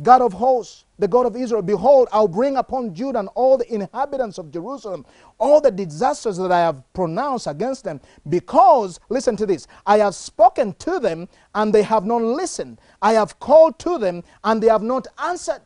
God 0.00 0.22
of 0.22 0.32
hosts, 0.32 0.84
the 0.98 1.08
God 1.08 1.26
of 1.26 1.36
Israel, 1.36 1.62
behold, 1.62 2.08
I'll 2.12 2.28
bring 2.28 2.56
upon 2.56 2.94
Judah 2.94 3.20
and 3.20 3.28
all 3.34 3.56
the 3.56 3.72
inhabitants 3.72 4.38
of 4.38 4.50
Jerusalem 4.50 5.04
all 5.38 5.60
the 5.60 5.70
disasters 5.70 6.36
that 6.36 6.52
I 6.52 6.60
have 6.60 6.82
pronounced 6.92 7.46
against 7.46 7.84
them, 7.84 8.00
because, 8.28 8.98
listen 9.08 9.36
to 9.36 9.46
this, 9.46 9.66
I 9.86 9.98
have 9.98 10.14
spoken 10.14 10.74
to 10.80 10.98
them 10.98 11.28
and 11.54 11.72
they 11.72 11.82
have 11.82 12.04
not 12.04 12.22
listened. 12.22 12.80
I 13.00 13.12
have 13.12 13.38
called 13.38 13.78
to 13.80 13.98
them 13.98 14.24
and 14.44 14.62
they 14.62 14.68
have 14.68 14.82
not 14.82 15.06
answered. 15.18 15.62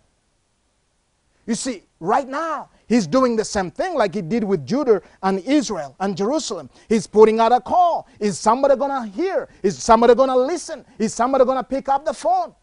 You 1.47 1.55
see, 1.55 1.83
right 1.99 2.29
now, 2.29 2.69
he's 2.87 3.07
doing 3.07 3.35
the 3.35 3.45
same 3.45 3.71
thing 3.71 3.95
like 3.95 4.15
he 4.15 4.23
did 4.23 4.45
with 4.45 4.65
Judah 4.67 5.03
and 5.23 5.41
Israel 5.41 5.97
and 5.99 6.17
Jerusalem. 6.17 6.71
He's 6.89 7.07
putting 7.07 7.41
out 7.41 7.53
a 7.53 7.61
call. 7.61 8.07
Is 8.21 8.39
somebody 8.39 8.77
going 8.77 8.91
to 8.91 9.09
hear? 9.09 9.49
Is 9.63 9.83
somebody 9.83 10.15
going 10.15 10.29
to 10.29 10.37
listen? 10.37 10.85
Is 10.99 11.13
somebody 11.13 11.45
going 11.45 11.59
to 11.59 11.65
pick 11.65 11.89
up 11.89 12.05
the 12.05 12.15
phone? 12.15 12.55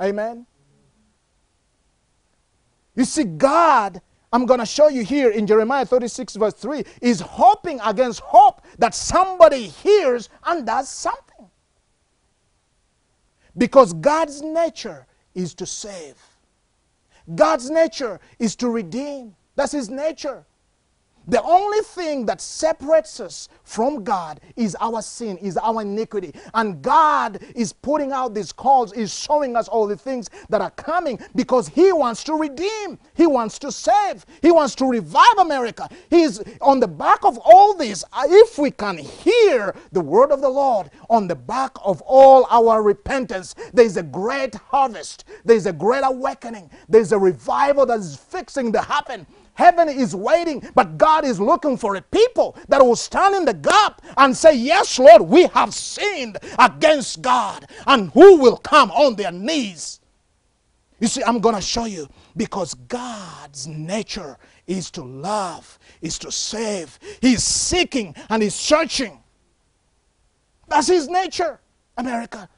Amen. 0.00 0.46
You 2.96 3.04
see, 3.04 3.24
God, 3.24 4.00
I'm 4.32 4.46
going 4.46 4.60
to 4.60 4.66
show 4.66 4.88
you 4.88 5.04
here 5.04 5.30
in 5.30 5.46
Jeremiah 5.46 5.86
36, 5.86 6.36
verse 6.36 6.54
3, 6.54 6.84
is 7.00 7.20
hoping 7.20 7.78
against 7.84 8.20
hope 8.20 8.62
that 8.78 8.94
somebody 8.94 9.68
hears 9.68 10.28
and 10.44 10.66
does 10.66 10.88
something. 10.88 11.48
Because 13.56 13.92
God's 13.92 14.42
nature 14.42 15.06
is 15.34 15.54
to 15.54 15.66
save, 15.66 16.16
God's 17.34 17.70
nature 17.70 18.20
is 18.38 18.56
to 18.56 18.68
redeem. 18.68 19.34
That's 19.54 19.72
His 19.72 19.88
nature. 19.88 20.44
The 21.28 21.42
only 21.42 21.80
thing 21.80 22.24
that 22.26 22.40
separates 22.40 23.18
us 23.18 23.48
from 23.64 24.04
God 24.04 24.40
is 24.54 24.76
our 24.80 25.02
sin, 25.02 25.36
is 25.38 25.56
our 25.56 25.82
iniquity. 25.82 26.32
And 26.54 26.80
God 26.82 27.40
is 27.54 27.72
putting 27.72 28.12
out 28.12 28.34
these 28.34 28.52
calls, 28.52 28.92
is 28.92 29.12
showing 29.12 29.56
us 29.56 29.66
all 29.66 29.86
the 29.86 29.96
things 29.96 30.30
that 30.50 30.60
are 30.60 30.70
coming 30.70 31.18
because 31.34 31.68
He 31.68 31.92
wants 31.92 32.22
to 32.24 32.34
redeem, 32.34 32.98
He 33.14 33.26
wants 33.26 33.58
to 33.60 33.72
save, 33.72 34.24
He 34.40 34.52
wants 34.52 34.74
to 34.76 34.86
revive 34.86 35.38
America. 35.38 35.88
He's 36.10 36.40
on 36.60 36.78
the 36.80 36.88
back 36.88 37.24
of 37.24 37.38
all 37.38 37.74
this. 37.74 38.04
Uh, 38.12 38.24
if 38.28 38.58
we 38.58 38.70
can 38.70 38.98
hear 38.98 39.74
the 39.92 40.00
word 40.00 40.30
of 40.30 40.40
the 40.40 40.48
Lord 40.48 40.90
on 41.10 41.26
the 41.26 41.36
back 41.36 41.72
of 41.84 42.00
all 42.02 42.46
our 42.50 42.82
repentance, 42.82 43.54
there's 43.72 43.96
a 43.96 44.02
great 44.02 44.54
harvest, 44.54 45.24
there's 45.44 45.66
a 45.66 45.72
great 45.72 46.02
awakening, 46.04 46.70
there's 46.88 47.12
a 47.12 47.18
revival 47.18 47.84
that 47.86 47.98
is 47.98 48.16
fixing 48.16 48.72
to 48.72 48.80
happen. 48.80 49.26
Heaven 49.56 49.88
is 49.88 50.14
waiting, 50.14 50.62
but 50.74 50.98
God 50.98 51.24
is 51.24 51.40
looking 51.40 51.76
for 51.76 51.96
a 51.96 52.02
people 52.02 52.56
that 52.68 52.84
will 52.84 52.96
stand 52.96 53.34
in 53.34 53.44
the 53.46 53.54
gap 53.54 54.02
and 54.18 54.36
say, 54.36 54.54
Yes, 54.54 54.98
Lord, 54.98 55.22
we 55.22 55.46
have 55.48 55.74
sinned 55.74 56.38
against 56.58 57.22
God. 57.22 57.66
And 57.86 58.10
who 58.12 58.36
will 58.36 58.58
come 58.58 58.90
on 58.90 59.16
their 59.16 59.32
knees? 59.32 60.00
You 61.00 61.08
see, 61.08 61.22
I'm 61.24 61.40
going 61.40 61.54
to 61.54 61.60
show 61.60 61.86
you 61.86 62.08
because 62.36 62.74
God's 62.74 63.66
nature 63.66 64.36
is 64.66 64.90
to 64.92 65.02
love, 65.02 65.78
is 66.02 66.18
to 66.20 66.30
save. 66.30 66.98
He's 67.20 67.42
seeking 67.42 68.14
and 68.28 68.42
he's 68.42 68.54
searching. 68.54 69.22
That's 70.68 70.88
his 70.88 71.08
nature, 71.08 71.60
America. 71.96 72.48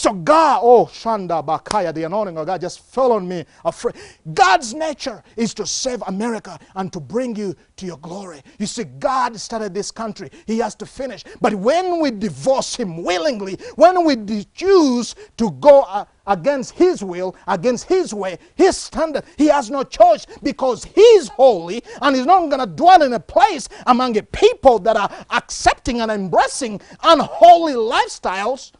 So 0.00 0.14
God, 0.14 0.60
oh 0.62 0.86
Shanda 0.86 1.44
Bakaya, 1.44 1.92
the 1.92 2.04
anointing 2.04 2.38
of 2.38 2.46
God 2.46 2.58
just 2.62 2.80
fell 2.80 3.12
on 3.12 3.28
me. 3.28 3.44
Afraid. 3.66 3.96
God's 4.32 4.72
nature 4.72 5.22
is 5.36 5.52
to 5.52 5.66
save 5.66 6.02
America 6.06 6.58
and 6.74 6.90
to 6.94 7.00
bring 7.00 7.36
you 7.36 7.54
to 7.76 7.84
your 7.84 7.98
glory. 7.98 8.40
You 8.58 8.64
see, 8.64 8.84
God 8.84 9.38
started 9.38 9.74
this 9.74 9.90
country. 9.90 10.30
He 10.46 10.56
has 10.60 10.74
to 10.76 10.86
finish. 10.86 11.22
But 11.42 11.54
when 11.54 12.00
we 12.00 12.12
divorce 12.12 12.76
Him 12.76 13.04
willingly, 13.04 13.58
when 13.74 14.06
we 14.06 14.46
choose 14.54 15.14
to 15.36 15.50
go 15.50 15.82
uh, 15.82 16.06
against 16.26 16.72
His 16.72 17.04
will, 17.04 17.36
against 17.46 17.84
His 17.84 18.14
way, 18.14 18.38
His 18.54 18.78
standard, 18.78 19.24
He 19.36 19.48
has 19.48 19.70
no 19.70 19.82
choice 19.82 20.24
because 20.42 20.82
He's 20.82 21.28
holy 21.28 21.84
and 22.00 22.16
He's 22.16 22.24
not 22.24 22.48
going 22.48 22.60
to 22.60 22.74
dwell 22.74 23.02
in 23.02 23.12
a 23.12 23.20
place 23.20 23.68
among 23.84 24.16
a 24.16 24.22
people 24.22 24.78
that 24.78 24.96
are 24.96 25.10
accepting 25.28 26.00
and 26.00 26.10
embracing 26.10 26.80
unholy 27.02 27.74
lifestyles 27.74 28.72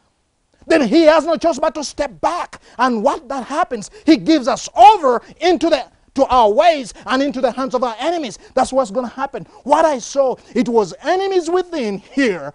then 0.66 0.86
he 0.86 1.02
has 1.02 1.24
no 1.24 1.36
choice 1.36 1.58
but 1.58 1.74
to 1.74 1.84
step 1.84 2.20
back. 2.20 2.60
And 2.78 3.02
what 3.02 3.28
that 3.28 3.46
happens, 3.46 3.90
he 4.06 4.16
gives 4.16 4.48
us 4.48 4.68
over 4.76 5.22
into 5.40 5.70
the 5.70 5.86
to 6.14 6.26
our 6.26 6.50
ways 6.50 6.92
and 7.06 7.22
into 7.22 7.40
the 7.40 7.52
hands 7.52 7.74
of 7.74 7.84
our 7.84 7.94
enemies. 7.98 8.38
That's 8.54 8.72
what's 8.72 8.90
going 8.90 9.08
to 9.08 9.14
happen. 9.14 9.46
What 9.62 9.84
I 9.84 9.98
saw, 9.98 10.36
it 10.54 10.68
was 10.68 10.92
enemies 11.02 11.48
within 11.48 11.98
here 11.98 12.52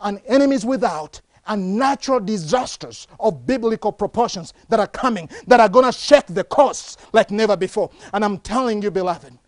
and 0.00 0.20
enemies 0.26 0.64
without 0.64 1.20
and 1.46 1.76
natural 1.76 2.20
disasters 2.20 3.06
of 3.20 3.46
biblical 3.46 3.92
proportions 3.92 4.54
that 4.70 4.80
are 4.80 4.86
coming 4.86 5.28
that 5.46 5.60
are 5.60 5.68
going 5.68 5.84
to 5.84 5.92
shake 5.92 6.26
the 6.26 6.44
coasts 6.44 6.96
like 7.12 7.30
never 7.30 7.56
before. 7.56 7.90
And 8.12 8.24
I'm 8.24 8.38
telling 8.38 8.82
you, 8.82 8.90
beloved, 8.90 9.38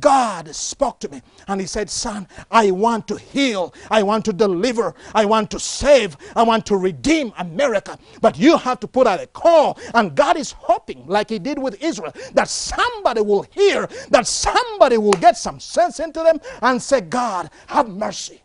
God 0.00 0.54
spoke 0.54 1.00
to 1.00 1.08
me 1.08 1.22
and 1.48 1.60
He 1.60 1.66
said, 1.66 1.90
Son, 1.90 2.28
I 2.50 2.70
want 2.70 3.08
to 3.08 3.16
heal, 3.16 3.74
I 3.90 4.02
want 4.02 4.24
to 4.26 4.32
deliver, 4.32 4.94
I 5.14 5.24
want 5.24 5.50
to 5.52 5.60
save, 5.60 6.16
I 6.34 6.42
want 6.42 6.66
to 6.66 6.76
redeem 6.76 7.32
America. 7.38 7.98
But 8.20 8.38
you 8.38 8.56
have 8.58 8.80
to 8.80 8.88
put 8.88 9.06
out 9.06 9.20
a 9.22 9.26
call. 9.28 9.78
And 9.94 10.14
God 10.14 10.36
is 10.36 10.52
hoping, 10.52 11.06
like 11.06 11.30
He 11.30 11.38
did 11.38 11.58
with 11.58 11.82
Israel, 11.82 12.12
that 12.34 12.48
somebody 12.48 13.20
will 13.22 13.42
hear, 13.52 13.88
that 14.10 14.26
somebody 14.26 14.98
will 14.98 15.12
get 15.12 15.36
some 15.36 15.60
sense 15.60 16.00
into 16.00 16.22
them 16.22 16.40
and 16.62 16.82
say, 16.82 17.00
God, 17.00 17.50
have 17.68 17.88
mercy. 17.88 18.42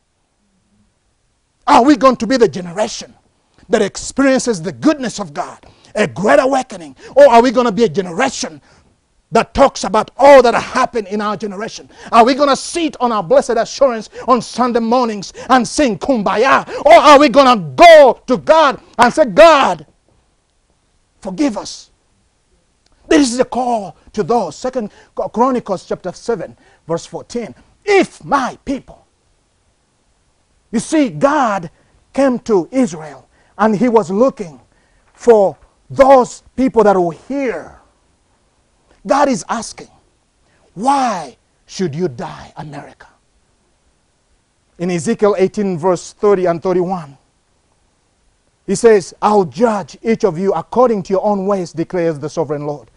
Are 1.67 1.83
we 1.83 1.95
going 1.95 2.17
to 2.17 2.27
be 2.27 2.37
the 2.37 2.47
generation 2.49 3.13
that 3.69 3.81
experiences 3.81 4.61
the 4.61 4.71
goodness 4.73 5.19
of 5.19 5.33
God, 5.33 5.65
a 5.95 6.07
great 6.07 6.39
awakening? 6.39 6.95
Or 7.15 7.29
are 7.29 7.41
we 7.41 7.51
going 7.51 7.67
to 7.67 7.71
be 7.71 7.85
a 7.85 7.89
generation 7.89 8.61
that 9.31 9.53
talks 9.53 9.83
about 9.83 10.11
all 10.17 10.41
that 10.41 10.53
happened 10.53 11.07
in 11.07 11.21
our 11.21 11.37
generation? 11.37 11.89
Are 12.11 12.25
we 12.25 12.33
going 12.33 12.49
to 12.49 12.55
sit 12.55 12.97
on 12.99 13.11
our 13.11 13.23
blessed 13.23 13.51
assurance 13.57 14.09
on 14.27 14.41
Sunday 14.41 14.79
mornings 14.79 15.33
and 15.49 15.67
sing 15.67 15.97
kumbaya? 15.97 16.67
Or 16.85 16.93
are 16.93 17.19
we 17.19 17.29
going 17.29 17.57
to 17.57 17.65
go 17.75 18.21
to 18.27 18.37
God 18.37 18.81
and 18.97 19.13
say, 19.13 19.25
God, 19.25 19.85
forgive 21.21 21.57
us? 21.57 21.91
This 23.07 23.33
is 23.33 23.39
a 23.39 23.45
call 23.45 23.97
to 24.13 24.23
those. 24.23 24.55
Second 24.55 24.91
Chronicles 25.33 25.85
chapter 25.85 26.11
7, 26.11 26.55
verse 26.87 27.05
14. 27.05 27.53
If 27.83 28.23
my 28.23 28.57
people. 28.63 29.05
You 30.71 30.79
see, 30.79 31.09
God 31.09 31.69
came 32.13 32.39
to 32.39 32.69
Israel 32.71 33.27
and 33.57 33.75
he 33.75 33.89
was 33.89 34.09
looking 34.09 34.61
for 35.13 35.57
those 35.89 36.43
people 36.55 36.83
that 36.85 36.95
will 36.95 37.11
hear 37.11 37.80
God 39.05 39.29
is 39.29 39.43
asking, 39.49 39.89
why 40.73 41.37
should 41.65 41.95
you 41.95 42.07
die, 42.07 42.53
America? 42.57 43.07
In 44.77 44.89
Ezekiel 44.91 45.35
18, 45.37 45.77
verse 45.77 46.13
30 46.13 46.45
and 46.45 46.63
31, 46.63 47.17
he 48.67 48.75
says, 48.75 49.13
I'll 49.21 49.45
judge 49.45 49.97
each 50.01 50.23
of 50.23 50.37
you 50.37 50.53
according 50.53 51.03
to 51.03 51.13
your 51.13 51.25
own 51.25 51.45
ways, 51.45 51.71
declares 51.71 52.19
the 52.19 52.29
sovereign 52.29 52.65
Lord. 52.65 52.89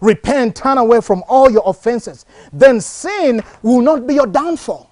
Repent, 0.00 0.54
turn 0.54 0.78
away 0.78 1.00
from 1.00 1.24
all 1.26 1.50
your 1.50 1.62
offenses. 1.66 2.26
Then 2.52 2.80
sin 2.80 3.42
will 3.62 3.80
not 3.80 4.06
be 4.06 4.14
your 4.14 4.26
downfall. 4.26 4.90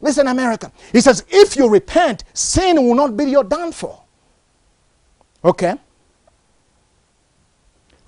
Listen, 0.00 0.28
America. 0.28 0.72
He 0.92 1.00
says, 1.00 1.24
if 1.28 1.56
you 1.56 1.68
repent, 1.68 2.24
sin 2.32 2.76
will 2.76 2.94
not 2.94 3.16
be 3.16 3.24
your 3.24 3.44
downfall. 3.44 4.08
Okay? 5.44 5.74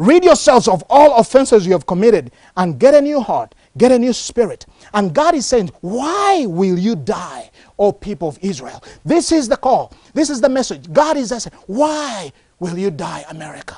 Rid 0.03 0.25
yourselves 0.25 0.67
of 0.67 0.83
all 0.91 1.15
offenses 1.19 1.65
you 1.65 1.71
have 1.75 1.87
committed 1.87 2.33
and 2.57 2.77
get 2.77 2.93
a 2.93 3.01
new 3.01 3.21
heart, 3.21 3.55
get 3.79 3.93
a 3.93 3.99
new 4.01 4.13
spirit. 4.13 4.67
And 4.95 5.15
God 5.15 5.37
is 5.37 5.47
saying, 5.47 5.71
Why 5.81 6.45
will 6.45 6.77
you 6.77 6.97
die, 6.97 7.53
O 7.79 7.93
people 7.93 8.27
of 8.27 8.37
Israel? 8.43 8.83
This 9.05 9.31
is 9.31 9.49
the 9.49 9.57
call. 9.57 9.93
This 10.13 10.29
is 10.29 10.41
the 10.41 10.49
message. 10.49 10.93
God 10.93 11.17
is 11.17 11.29
saying, 11.29 11.57
Why 11.69 12.33
will 12.59 12.77
you 12.77 12.91
die, 12.91 13.25
America? 13.31 13.77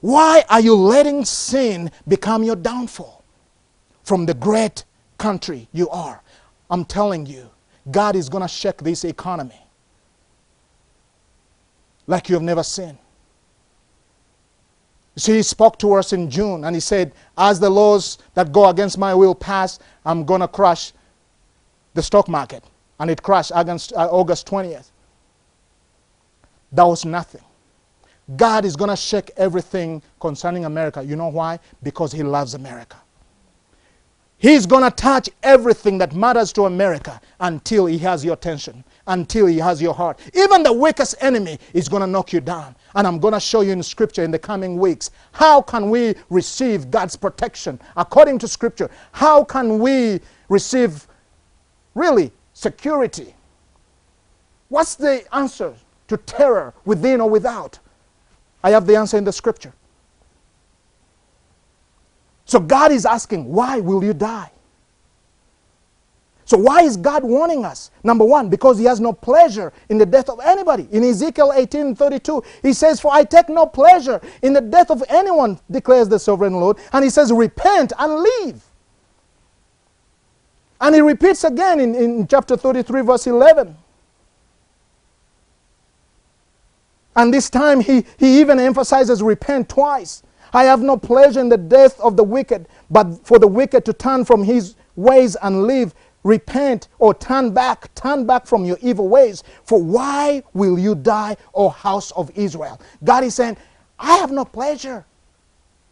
Why 0.00 0.42
are 0.50 0.60
you 0.60 0.74
letting 0.74 1.24
sin 1.24 1.92
become 2.08 2.42
your 2.42 2.56
downfall 2.56 3.22
from 4.02 4.26
the 4.26 4.34
great 4.34 4.82
country 5.16 5.68
you 5.70 5.88
are? 5.90 6.20
I'm 6.70 6.84
telling 6.84 7.24
you, 7.24 7.48
God 7.88 8.16
is 8.16 8.28
going 8.28 8.42
to 8.42 8.48
shake 8.48 8.78
this 8.78 9.04
economy 9.04 9.60
like 12.08 12.28
you 12.28 12.34
have 12.34 12.42
never 12.42 12.64
seen. 12.64 12.98
See, 15.16 15.34
he 15.36 15.42
spoke 15.42 15.78
to 15.78 15.94
us 15.94 16.12
in 16.12 16.28
June 16.30 16.64
and 16.64 16.74
he 16.74 16.80
said, 16.80 17.12
As 17.38 17.60
the 17.60 17.70
laws 17.70 18.18
that 18.34 18.52
go 18.52 18.68
against 18.68 18.98
my 18.98 19.14
will 19.14 19.34
pass, 19.34 19.78
I'm 20.04 20.24
going 20.24 20.40
to 20.40 20.48
crush 20.48 20.92
the 21.94 22.02
stock 22.02 22.28
market. 22.28 22.64
And 22.98 23.10
it 23.10 23.22
crashed 23.22 23.52
against, 23.54 23.92
uh, 23.92 24.08
August 24.10 24.46
20th. 24.48 24.90
that 26.72 26.84
was 26.84 27.04
nothing. 27.04 27.42
God 28.36 28.64
is 28.64 28.76
going 28.76 28.90
to 28.90 28.96
shake 28.96 29.30
everything 29.36 30.02
concerning 30.20 30.64
America. 30.64 31.02
You 31.04 31.16
know 31.16 31.28
why? 31.28 31.60
Because 31.82 32.12
He 32.12 32.22
loves 32.24 32.54
America. 32.54 32.96
He's 34.44 34.66
going 34.66 34.82
to 34.82 34.90
touch 34.90 35.30
everything 35.42 35.96
that 35.96 36.14
matters 36.14 36.52
to 36.52 36.66
America 36.66 37.18
until 37.40 37.86
He 37.86 37.96
has 38.00 38.22
your 38.22 38.34
attention, 38.34 38.84
until 39.06 39.46
He 39.46 39.56
has 39.56 39.80
your 39.80 39.94
heart. 39.94 40.20
Even 40.34 40.62
the 40.62 40.70
weakest 40.70 41.14
enemy 41.22 41.58
is 41.72 41.88
going 41.88 42.02
to 42.02 42.06
knock 42.06 42.30
you 42.30 42.42
down. 42.42 42.76
And 42.94 43.06
I'm 43.06 43.18
going 43.18 43.32
to 43.32 43.40
show 43.40 43.62
you 43.62 43.72
in 43.72 43.82
Scripture 43.82 44.22
in 44.22 44.30
the 44.30 44.38
coming 44.38 44.76
weeks 44.76 45.12
how 45.32 45.62
can 45.62 45.88
we 45.88 46.14
receive 46.28 46.90
God's 46.90 47.16
protection 47.16 47.80
according 47.96 48.38
to 48.40 48.46
Scripture? 48.46 48.90
How 49.12 49.44
can 49.44 49.78
we 49.78 50.20
receive 50.50 51.06
really 51.94 52.30
security? 52.52 53.34
What's 54.68 54.94
the 54.94 55.24
answer 55.34 55.72
to 56.08 56.18
terror 56.18 56.74
within 56.84 57.22
or 57.22 57.30
without? 57.30 57.78
I 58.62 58.72
have 58.72 58.86
the 58.86 58.96
answer 58.96 59.16
in 59.16 59.24
the 59.24 59.32
Scripture. 59.32 59.72
So 62.44 62.60
God 62.60 62.92
is 62.92 63.06
asking, 63.06 63.46
why 63.46 63.80
will 63.80 64.04
you 64.04 64.14
die? 64.14 64.50
So 66.46 66.58
why 66.58 66.82
is 66.82 66.96
God 66.96 67.24
warning 67.24 67.64
us? 67.64 67.90
Number 68.02 68.24
one, 68.24 68.50
because 68.50 68.78
he 68.78 68.84
has 68.84 69.00
no 69.00 69.12
pleasure 69.14 69.72
in 69.88 69.96
the 69.96 70.04
death 70.04 70.28
of 70.28 70.40
anybody. 70.44 70.86
In 70.92 71.02
Ezekiel 71.02 71.52
18, 71.54 71.94
32, 71.96 72.42
he 72.62 72.72
says, 72.74 73.00
For 73.00 73.12
I 73.12 73.24
take 73.24 73.48
no 73.48 73.66
pleasure 73.66 74.20
in 74.42 74.52
the 74.52 74.60
death 74.60 74.90
of 74.90 75.02
anyone, 75.08 75.58
declares 75.70 76.08
the 76.08 76.18
sovereign 76.18 76.54
Lord. 76.54 76.76
And 76.92 77.02
he 77.02 77.10
says, 77.10 77.32
Repent 77.32 77.94
and 77.98 78.16
leave. 78.20 78.62
And 80.80 80.94
he 80.94 81.00
repeats 81.00 81.44
again 81.44 81.80
in, 81.80 81.94
in 81.94 82.26
chapter 82.26 82.56
33, 82.56 83.02
verse 83.02 83.26
11. 83.26 83.74
And 87.16 87.32
this 87.32 87.48
time 87.48 87.80
he, 87.80 88.04
he 88.18 88.40
even 88.40 88.60
emphasizes 88.60 89.22
repent 89.22 89.68
twice. 89.68 90.22
I 90.54 90.64
have 90.64 90.80
no 90.80 90.96
pleasure 90.96 91.40
in 91.40 91.48
the 91.48 91.58
death 91.58 91.98
of 92.00 92.16
the 92.16 92.22
wicked, 92.22 92.68
but 92.88 93.26
for 93.26 93.40
the 93.40 93.48
wicked 93.48 93.84
to 93.86 93.92
turn 93.92 94.24
from 94.24 94.44
his 94.44 94.76
ways 94.94 95.36
and 95.42 95.64
live. 95.64 95.94
Repent 96.22 96.88
or 96.98 97.12
turn 97.12 97.52
back, 97.52 97.94
turn 97.94 98.24
back 98.24 98.46
from 98.46 98.64
your 98.64 98.78
evil 98.80 99.08
ways. 99.08 99.42
For 99.64 99.82
why 99.82 100.42
will 100.54 100.78
you 100.78 100.94
die, 100.94 101.36
O 101.52 101.68
house 101.68 102.12
of 102.12 102.30
Israel? 102.34 102.80
God 103.02 103.24
is 103.24 103.34
saying, 103.34 103.58
I 103.98 104.16
have 104.16 104.30
no 104.30 104.46
pleasure 104.46 105.04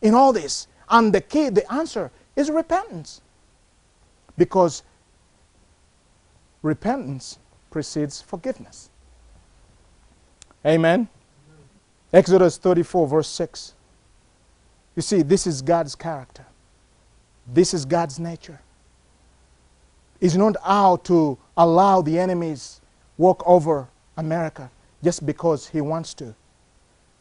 in 0.00 0.14
all 0.14 0.33
this. 0.33 0.69
And 0.88 1.12
the 1.12 1.21
key, 1.21 1.50
the 1.50 1.71
answer 1.71 2.11
is 2.35 2.50
repentance. 2.50 3.21
Because 4.38 4.83
repentance 6.62 7.38
precedes 7.71 8.23
forgiveness. 8.23 8.88
Amen. 10.64 11.09
Exodus 12.11 12.57
34, 12.57 13.07
verse 13.07 13.28
6. 13.28 13.75
You 14.95 15.03
see, 15.03 15.23
this 15.23 15.47
is 15.47 15.63
God's 15.63 15.95
character. 15.95 16.45
This 17.47 17.75
is 17.75 17.85
God's 17.85 18.19
nature. 18.19 18.61
It's 20.21 20.35
not 20.35 20.57
how 20.63 20.97
to 21.05 21.37
allow 21.57 22.03
the 22.03 22.19
enemies 22.19 22.81
walk 23.19 23.43
over 23.47 23.89
America 24.17 24.71
just 25.03 25.27
because 25.27 25.67
he 25.67 25.81
wants 25.81 26.15
to, 26.15 26.35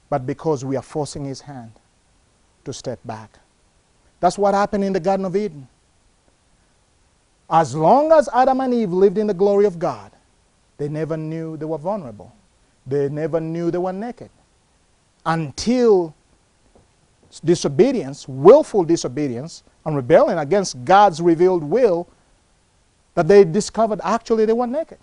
but 0.10 0.28
because 0.28 0.64
we 0.64 0.76
are 0.76 0.84
forcing 0.84 1.26
his 1.26 1.42
hand 1.42 1.72
to 2.66 2.74
step 2.74 3.00
back. 3.06 3.40
That's 4.20 4.38
what 4.38 4.54
happened 4.54 4.84
in 4.84 4.94
the 4.94 5.00
Garden 5.00 5.26
of 5.26 5.36
Eden. 5.36 5.68
As 7.50 7.76
long 7.76 8.12
as 8.12 8.30
Adam 8.34 8.62
and 8.62 8.74
Eve 8.74 8.94
lived 8.94 9.18
in 9.18 9.28
the 9.28 9.34
glory 9.34 9.66
of 9.66 9.80
God, 9.80 10.12
they 10.78 10.88
never 10.88 11.18
knew 11.18 11.58
they 11.58 11.66
were 11.66 11.78
vulnerable. 11.78 12.34
They 12.86 13.10
never 13.10 13.40
knew 13.40 13.72
they 13.72 13.78
were 13.78 13.94
naked 13.94 14.30
until 15.26 16.14
disobedience, 17.40 18.28
willful 18.28 18.84
disobedience, 18.84 19.64
and 19.86 19.96
rebellion 19.96 20.38
against 20.38 20.84
God's 20.84 21.22
revealed 21.22 21.64
will, 21.64 22.08
that 23.16 23.28
they 23.28 23.44
discovered 23.44 24.00
actually 24.04 24.46
they 24.46 24.54
were 24.54 24.68
naked. 24.68 24.98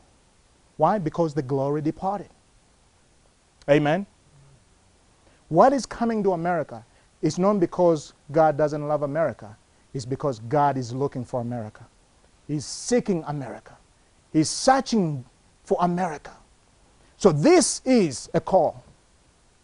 Why? 0.77 0.99
Because 0.99 1.35
the 1.35 1.43
glory 1.43 1.83
departed. 1.83 2.29
Amen. 3.69 4.07
What 5.49 5.73
is 5.73 5.87
coming 5.87 6.23
to 6.23 6.33
America 6.33 6.85
is 7.23 7.39
not 7.39 7.55
because 7.61 8.13
God 8.31 8.57
doesn't 8.57 8.87
love 8.87 9.03
America, 9.03 9.57
it's 9.93 10.05
because 10.05 10.39
God 10.41 10.77
is 10.77 10.93
looking 10.93 11.25
for 11.25 11.41
America. 11.41 11.87
He's 12.47 12.65
seeking 12.65 13.25
America. 13.27 13.77
He's 14.33 14.49
searching 14.49 15.25
for 15.65 15.77
America. 15.81 16.33
So, 17.17 17.33
this 17.33 17.83
is 17.85 18.31
a 18.35 18.41
call 18.41 18.85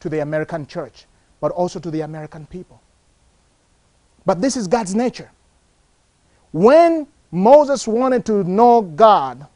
to 0.00 0.08
the 0.08 0.20
American 0.20 0.66
church, 0.66 1.06
but 1.44 1.52
also 1.52 1.78
to 1.78 1.90
the 1.90 2.00
American 2.00 2.46
people. 2.46 2.80
But 4.24 4.40
this 4.40 4.56
is 4.56 4.66
God's 4.66 4.94
nature. 4.94 5.30
When 6.52 7.06
Moses 7.30 7.86
wanted 7.86 8.24
to 8.24 8.44
know 8.44 8.80
God, 8.80 9.46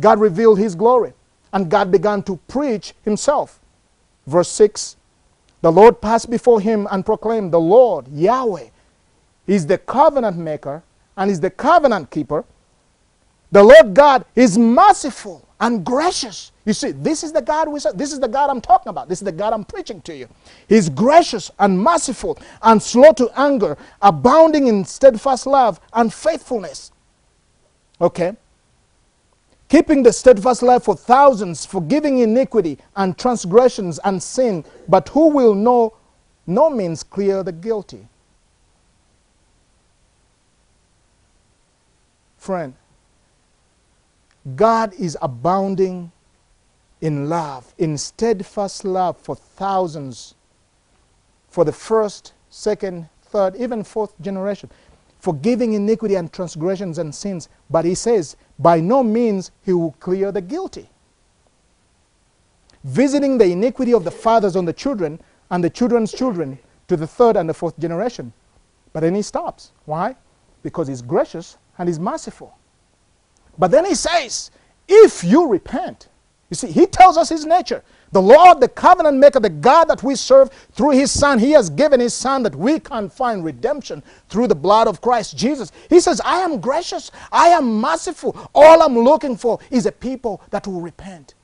God 0.00 0.18
revealed 0.18 0.58
his 0.58 0.74
glory, 0.74 1.12
and 1.52 1.70
God 1.70 1.92
began 1.92 2.24
to 2.24 2.34
preach 2.48 2.94
himself. 3.04 3.60
Verse 4.26 4.48
6 4.48 4.96
The 5.60 5.70
Lord 5.70 6.00
passed 6.00 6.28
before 6.28 6.60
him 6.60 6.88
and 6.90 7.06
proclaimed, 7.06 7.52
The 7.52 7.60
Lord, 7.60 8.08
Yahweh, 8.08 8.70
is 9.46 9.68
the 9.68 9.78
covenant 9.78 10.36
maker 10.36 10.82
and 11.16 11.30
is 11.30 11.38
the 11.38 11.50
covenant 11.50 12.10
keeper. 12.10 12.44
The 13.52 13.62
Lord 13.62 13.94
God 13.94 14.24
is 14.34 14.58
merciful 14.58 15.46
and 15.60 15.84
gracious. 15.84 16.52
You 16.64 16.72
see, 16.72 16.90
this 16.92 17.22
is 17.22 17.32
the 17.32 17.42
God 17.42 17.68
we 17.68 17.80
serve. 17.80 17.96
This 17.96 18.12
is 18.12 18.18
the 18.18 18.28
God 18.28 18.50
I'm 18.50 18.60
talking 18.60 18.90
about. 18.90 19.08
This 19.08 19.20
is 19.20 19.24
the 19.24 19.32
God 19.32 19.52
I'm 19.52 19.64
preaching 19.64 20.00
to 20.02 20.16
you. 20.16 20.28
He's 20.68 20.88
gracious 20.88 21.50
and 21.58 21.78
merciful 21.78 22.38
and 22.62 22.82
slow 22.82 23.12
to 23.12 23.30
anger, 23.38 23.76
abounding 24.00 24.66
in 24.66 24.84
steadfast 24.84 25.46
love 25.46 25.78
and 25.92 26.12
faithfulness. 26.12 26.92
Okay? 28.00 28.36
Keeping 29.68 30.02
the 30.02 30.12
steadfast 30.12 30.62
love 30.62 30.82
for 30.82 30.96
thousands, 30.96 31.64
forgiving 31.64 32.18
iniquity 32.18 32.78
and 32.96 33.16
transgressions 33.16 34.00
and 34.04 34.20
sin, 34.20 34.64
but 34.88 35.10
who 35.10 35.28
will 35.28 35.54
know 35.54 35.94
no 36.46 36.70
means 36.70 37.02
clear 37.02 37.42
the 37.42 37.52
guilty. 37.52 38.08
Friend, 42.38 42.74
God 44.56 44.94
is 44.94 45.18
abounding 45.20 46.12
in 47.00 47.28
love, 47.28 47.74
in 47.78 47.96
steadfast 47.98 48.84
love 48.84 49.16
for 49.16 49.36
thousands, 49.36 50.34
for 51.48 51.64
the 51.64 51.72
first, 51.72 52.32
second, 52.48 53.08
third, 53.22 53.56
even 53.56 53.84
fourth 53.84 54.18
generation, 54.20 54.70
forgiving 55.18 55.74
iniquity 55.74 56.14
and 56.14 56.32
transgressions 56.32 56.98
and 56.98 57.14
sins. 57.14 57.48
But 57.68 57.84
he 57.84 57.94
says, 57.94 58.36
by 58.58 58.80
no 58.80 59.02
means 59.02 59.50
he 59.64 59.72
will 59.72 59.92
clear 59.92 60.32
the 60.32 60.40
guilty. 60.40 60.88
Visiting 62.84 63.36
the 63.36 63.46
iniquity 63.46 63.92
of 63.92 64.04
the 64.04 64.10
fathers 64.10 64.56
on 64.56 64.64
the 64.64 64.72
children 64.72 65.20
and 65.50 65.62
the 65.62 65.70
children's 65.70 66.12
children 66.12 66.58
to 66.88 66.96
the 66.96 67.06
third 67.06 67.36
and 67.36 67.48
the 67.48 67.54
fourth 67.54 67.78
generation. 67.78 68.32
But 68.92 69.00
then 69.00 69.14
he 69.14 69.22
stops. 69.22 69.72
Why? 69.84 70.16
Because 70.62 70.88
he's 70.88 71.02
gracious 71.02 71.58
and 71.78 71.88
he's 71.88 72.00
merciful. 72.00 72.56
But 73.60 73.70
then 73.70 73.84
he 73.84 73.94
says, 73.94 74.50
if 74.88 75.22
you 75.22 75.46
repent, 75.46 76.08
you 76.48 76.56
see, 76.56 76.72
he 76.72 76.86
tells 76.86 77.18
us 77.18 77.28
his 77.28 77.44
nature. 77.44 77.84
The 78.10 78.20
Lord, 78.20 78.58
the 78.58 78.68
covenant 78.68 79.18
maker, 79.18 79.38
the 79.38 79.50
God 79.50 79.84
that 79.84 80.02
we 80.02 80.16
serve 80.16 80.50
through 80.72 80.92
his 80.92 81.12
Son, 81.12 81.38
he 81.38 81.52
has 81.52 81.68
given 81.70 82.00
his 82.00 82.14
Son 82.14 82.42
that 82.42 82.56
we 82.56 82.80
can 82.80 83.08
find 83.10 83.44
redemption 83.44 84.02
through 84.30 84.48
the 84.48 84.54
blood 84.54 84.88
of 84.88 85.02
Christ 85.02 85.36
Jesus. 85.36 85.70
He 85.90 86.00
says, 86.00 86.20
I 86.24 86.38
am 86.38 86.58
gracious, 86.58 87.12
I 87.30 87.48
am 87.48 87.80
merciful. 87.80 88.50
All 88.54 88.82
I'm 88.82 88.98
looking 88.98 89.36
for 89.36 89.60
is 89.70 89.84
a 89.84 89.92
people 89.92 90.42
that 90.50 90.66
will 90.66 90.80
repent. 90.80 91.34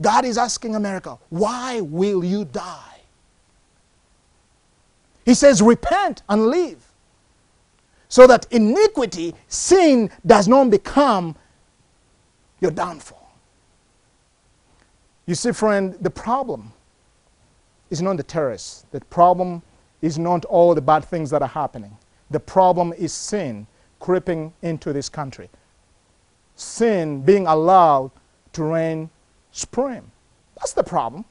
God 0.00 0.24
is 0.24 0.38
asking 0.38 0.76
America, 0.76 1.18
why 1.30 1.80
will 1.80 2.24
you 2.24 2.44
die? 2.44 3.00
He 5.26 5.34
says, 5.34 5.60
repent 5.60 6.22
and 6.28 6.46
leave 6.46 6.87
so 8.08 8.26
that 8.26 8.46
iniquity, 8.50 9.34
sin, 9.48 10.10
does 10.24 10.48
not 10.48 10.70
become 10.70 11.36
your 12.60 12.70
downfall. 12.70 13.30
You 15.26 15.34
see, 15.34 15.52
friend, 15.52 15.94
the 16.00 16.10
problem 16.10 16.72
is 17.90 18.00
not 18.00 18.16
the 18.16 18.22
terrorists. 18.22 18.86
The 18.90 19.00
problem 19.02 19.62
is 20.00 20.18
not 20.18 20.44
all 20.46 20.74
the 20.74 20.80
bad 20.80 21.04
things 21.04 21.30
that 21.30 21.42
are 21.42 21.48
happening. 21.48 21.96
The 22.30 22.40
problem 22.40 22.94
is 22.96 23.12
sin 23.12 23.66
creeping 24.00 24.52
into 24.62 24.92
this 24.92 25.08
country. 25.08 25.50
Sin 26.54 27.22
being 27.22 27.46
allowed 27.46 28.10
to 28.54 28.62
reign 28.64 29.10
supreme. 29.52 30.10
That's 30.56 30.72
the 30.72 30.82
problem. 30.82 31.24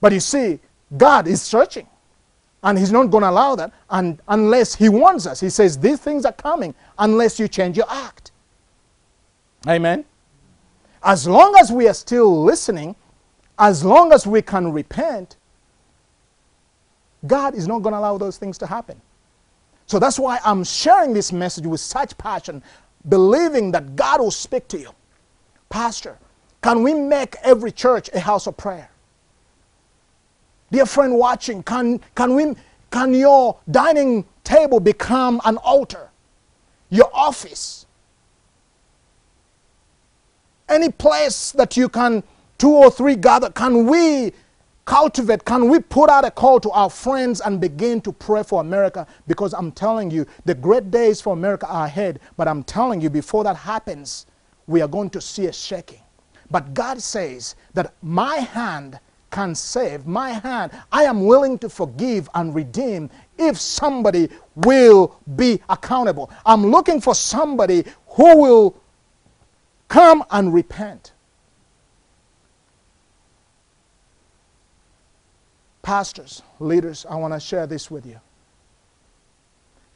But 0.00 0.12
you 0.12 0.20
see, 0.20 0.60
God 0.96 1.26
is 1.26 1.42
searching. 1.42 1.86
And 2.62 2.78
he's 2.78 2.92
not 2.92 3.10
going 3.10 3.22
to 3.22 3.30
allow 3.30 3.54
that 3.56 3.72
and, 3.88 4.20
unless 4.28 4.74
he 4.74 4.88
warns 4.88 5.26
us. 5.26 5.40
He 5.40 5.48
says, 5.50 5.78
These 5.78 6.00
things 6.00 6.24
are 6.24 6.32
coming 6.32 6.74
unless 6.98 7.38
you 7.38 7.48
change 7.48 7.76
your 7.76 7.90
act. 7.90 8.32
Amen. 9.66 10.04
As 11.02 11.26
long 11.26 11.56
as 11.58 11.72
we 11.72 11.88
are 11.88 11.94
still 11.94 12.44
listening, 12.44 12.94
as 13.58 13.84
long 13.84 14.12
as 14.12 14.26
we 14.26 14.42
can 14.42 14.72
repent, 14.72 15.36
God 17.26 17.54
is 17.54 17.66
not 17.66 17.80
going 17.80 17.92
to 17.92 17.98
allow 17.98 18.18
those 18.18 18.38
things 18.38 18.58
to 18.58 18.66
happen. 18.66 19.00
So 19.86 19.98
that's 19.98 20.18
why 20.18 20.38
I'm 20.44 20.64
sharing 20.64 21.12
this 21.12 21.32
message 21.32 21.66
with 21.66 21.80
such 21.80 22.16
passion, 22.16 22.62
believing 23.08 23.72
that 23.72 23.96
God 23.96 24.20
will 24.20 24.30
speak 24.30 24.68
to 24.68 24.78
you. 24.78 24.90
Pastor, 25.68 26.18
can 26.62 26.82
we 26.82 26.94
make 26.94 27.36
every 27.42 27.72
church 27.72 28.10
a 28.14 28.20
house 28.20 28.46
of 28.46 28.56
prayer? 28.56 28.90
Dear 30.72 30.86
friend 30.86 31.16
watching, 31.16 31.62
can, 31.62 32.00
can, 32.14 32.34
we, 32.34 32.54
can 32.90 33.12
your 33.12 33.58
dining 33.70 34.24
table 34.44 34.80
become 34.80 35.40
an 35.44 35.56
altar? 35.58 36.10
Your 36.90 37.10
office? 37.12 37.86
Any 40.68 40.90
place 40.90 41.50
that 41.52 41.76
you 41.76 41.88
can, 41.88 42.22
two 42.56 42.70
or 42.70 42.90
three 42.90 43.16
gather, 43.16 43.50
can 43.50 43.86
we 43.86 44.32
cultivate, 44.84 45.44
can 45.44 45.68
we 45.68 45.80
put 45.80 46.08
out 46.08 46.24
a 46.24 46.30
call 46.30 46.60
to 46.60 46.70
our 46.70 46.90
friends 46.90 47.40
and 47.40 47.60
begin 47.60 48.00
to 48.02 48.12
pray 48.12 48.42
for 48.44 48.60
America? 48.60 49.06
Because 49.26 49.52
I'm 49.52 49.72
telling 49.72 50.10
you, 50.10 50.26
the 50.44 50.54
great 50.54 50.90
days 50.90 51.20
for 51.20 51.32
America 51.32 51.66
are 51.66 51.86
ahead. 51.86 52.20
But 52.36 52.46
I'm 52.46 52.62
telling 52.62 53.00
you, 53.00 53.10
before 53.10 53.42
that 53.44 53.56
happens, 53.56 54.26
we 54.68 54.80
are 54.82 54.88
going 54.88 55.10
to 55.10 55.20
see 55.20 55.46
a 55.46 55.52
shaking. 55.52 56.00
But 56.50 56.74
God 56.74 57.02
says 57.02 57.56
that 57.74 57.94
my 58.02 58.36
hand 58.36 59.00
can 59.30 59.54
save, 59.54 60.06
my 60.06 60.30
hand, 60.30 60.72
I 60.90 61.04
am 61.04 61.24
willing 61.24 61.58
to 61.60 61.68
forgive 61.68 62.28
and 62.34 62.54
redeem 62.54 63.10
if 63.38 63.58
somebody 63.58 64.28
will 64.54 65.16
be 65.36 65.60
accountable. 65.68 66.30
I'm 66.44 66.66
looking 66.66 67.00
for 67.00 67.14
somebody 67.14 67.84
who 68.08 68.36
will 68.36 68.76
come 69.88 70.24
and 70.30 70.52
repent. 70.52 71.12
Pastors, 75.82 76.42
leaders, 76.58 77.06
I 77.08 77.16
want 77.16 77.34
to 77.34 77.40
share 77.40 77.66
this 77.66 77.90
with 77.90 78.04
you. 78.06 78.20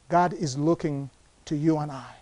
God 0.09 0.33
is 0.33 0.57
looking 0.57 1.09
to 1.45 1.55
you 1.55 1.77
and 1.77 1.91
I, 1.91 2.15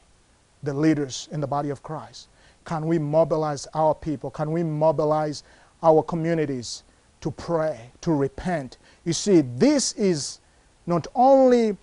the 0.64 0.74
leaders 0.74 1.28
in 1.32 1.42
the 1.42 1.48
body 1.48 1.70
of 1.70 1.82
Christ. 1.84 2.28
Can 2.66 2.88
we 2.88 2.98
mobilize 2.98 3.68
our 3.74 3.94
people? 3.96 4.30
Can 4.30 4.52
we 4.52 4.64
mobilize 4.64 5.44
our 5.82 6.02
communities 6.04 6.84
to 7.24 7.32
pray, 7.32 7.90
to 8.02 8.14
repent? 8.14 8.78
You 9.06 9.14
see, 9.14 9.42
this 9.56 9.94
is 9.94 10.40
not 10.86 11.08
only 11.16 11.78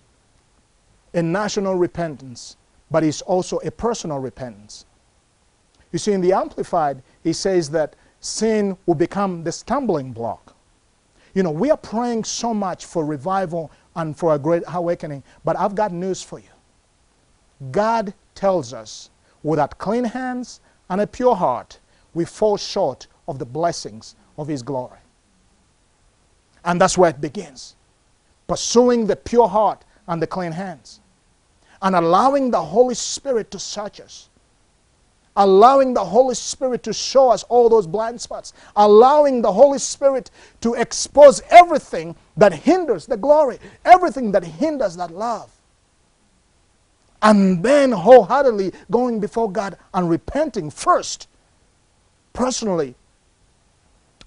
a 1.15 1.23
national 1.23 1.75
repentance, 1.75 2.57
but 2.91 3.03
it's 3.03 3.23
also 3.23 3.57
a 3.63 3.71
personal 3.71 4.19
repentance. 4.19 4.85
You 5.91 5.97
see, 5.97 6.13
in 6.13 6.21
the 6.21 6.31
Amplified, 6.31 7.01
he 7.23 7.33
says 7.33 7.71
that 7.71 7.95
sin 8.19 8.77
will 8.85 8.93
become 8.93 9.43
the 9.43 9.51
stumbling 9.51 10.11
block. 10.11 10.55
You 11.33 11.41
know, 11.41 11.49
we 11.49 11.71
are 11.71 11.77
praying 11.77 12.25
so 12.25 12.53
much 12.53 12.85
for 12.85 13.03
revival 13.03 13.71
and 13.95 14.15
for 14.15 14.35
a 14.35 14.39
great 14.39 14.61
awakening, 14.67 15.23
but 15.43 15.57
I've 15.57 15.73
got 15.73 15.91
news 15.91 16.21
for 16.21 16.37
you. 16.37 16.53
God 17.71 18.13
tells 18.35 18.73
us, 18.73 19.09
without 19.41 19.79
clean 19.79 20.03
hands 20.03 20.59
and 20.91 21.01
a 21.01 21.07
pure 21.07 21.35
heart, 21.35 21.79
we 22.13 22.25
fall 22.25 22.57
short 22.57 23.07
of 23.27 23.39
the 23.39 23.45
blessings 23.45 24.15
of 24.37 24.47
His 24.47 24.61
glory. 24.61 24.99
And 26.65 26.79
that's 26.79 26.97
where 26.97 27.09
it 27.09 27.21
begins. 27.21 27.75
Pursuing 28.47 29.07
the 29.07 29.15
pure 29.15 29.47
heart 29.47 29.83
and 30.07 30.21
the 30.21 30.27
clean 30.27 30.51
hands, 30.51 30.99
and 31.81 31.95
allowing 31.95 32.51
the 32.51 32.61
Holy 32.61 32.95
Spirit 32.95 33.51
to 33.51 33.59
search 33.59 33.99
us. 33.99 34.29
Allowing 35.37 35.93
the 35.93 36.03
Holy 36.03 36.35
Spirit 36.35 36.83
to 36.83 36.91
show 36.91 37.29
us 37.29 37.43
all 37.43 37.69
those 37.69 37.87
blind 37.87 38.19
spots, 38.19 38.51
allowing 38.75 39.41
the 39.41 39.51
Holy 39.51 39.79
Spirit 39.79 40.29
to 40.59 40.73
expose 40.73 41.41
everything 41.49 42.17
that 42.35 42.51
hinders 42.51 43.05
the 43.05 43.15
glory, 43.15 43.57
everything 43.85 44.33
that 44.33 44.43
hinders 44.43 44.97
that 44.97 45.09
love. 45.11 45.49
And 47.21 47.63
then 47.63 47.93
wholeheartedly 47.93 48.73
going 48.91 49.21
before 49.21 49.49
God 49.49 49.77
and 49.93 50.09
repenting 50.09 50.69
first, 50.69 51.29
personally, 52.33 52.95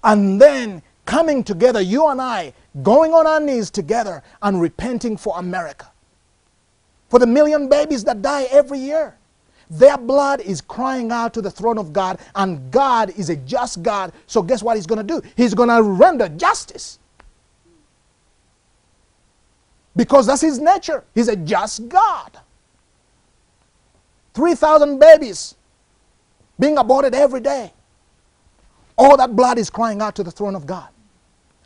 and 0.03 0.41
then 0.41 0.81
coming 1.05 1.43
together, 1.43 1.81
you 1.81 2.07
and 2.07 2.21
I, 2.21 2.53
going 2.83 3.13
on 3.13 3.27
our 3.27 3.39
knees 3.39 3.71
together 3.71 4.23
and 4.41 4.61
repenting 4.61 5.17
for 5.17 5.37
America, 5.37 5.91
for 7.09 7.19
the 7.19 7.27
million 7.27 7.69
babies 7.69 8.03
that 8.05 8.21
die 8.21 8.43
every 8.51 8.79
year 8.79 9.15
their 9.69 9.97
blood 9.97 10.41
is 10.41 10.61
crying 10.61 11.11
out 11.11 11.33
to 11.33 11.41
the 11.41 11.49
throne 11.49 11.77
of 11.77 11.91
God, 11.91 12.19
and 12.35 12.71
God 12.71 13.11
is 13.17 13.29
a 13.29 13.35
just 13.35 13.81
God. 13.81 14.13
So, 14.27 14.41
guess 14.41 14.61
what 14.61 14.75
He's 14.75 14.85
going 14.85 15.05
to 15.05 15.21
do? 15.21 15.27
He's 15.35 15.53
going 15.53 15.69
to 15.69 15.81
render 15.81 16.29
justice. 16.29 16.99
Because 19.95 20.27
that's 20.27 20.41
His 20.41 20.59
nature. 20.59 21.03
He's 21.15 21.29
a 21.29 21.35
just 21.35 21.89
God. 21.89 22.37
3,000 24.33 24.99
babies 24.99 25.55
being 26.59 26.77
aborted 26.77 27.15
every 27.15 27.39
day. 27.39 27.71
All 28.97 29.17
that 29.17 29.35
blood 29.35 29.57
is 29.57 29.69
crying 29.69 30.01
out 30.01 30.15
to 30.15 30.23
the 30.23 30.31
throne 30.31 30.55
of 30.55 30.65
God. 30.65 30.89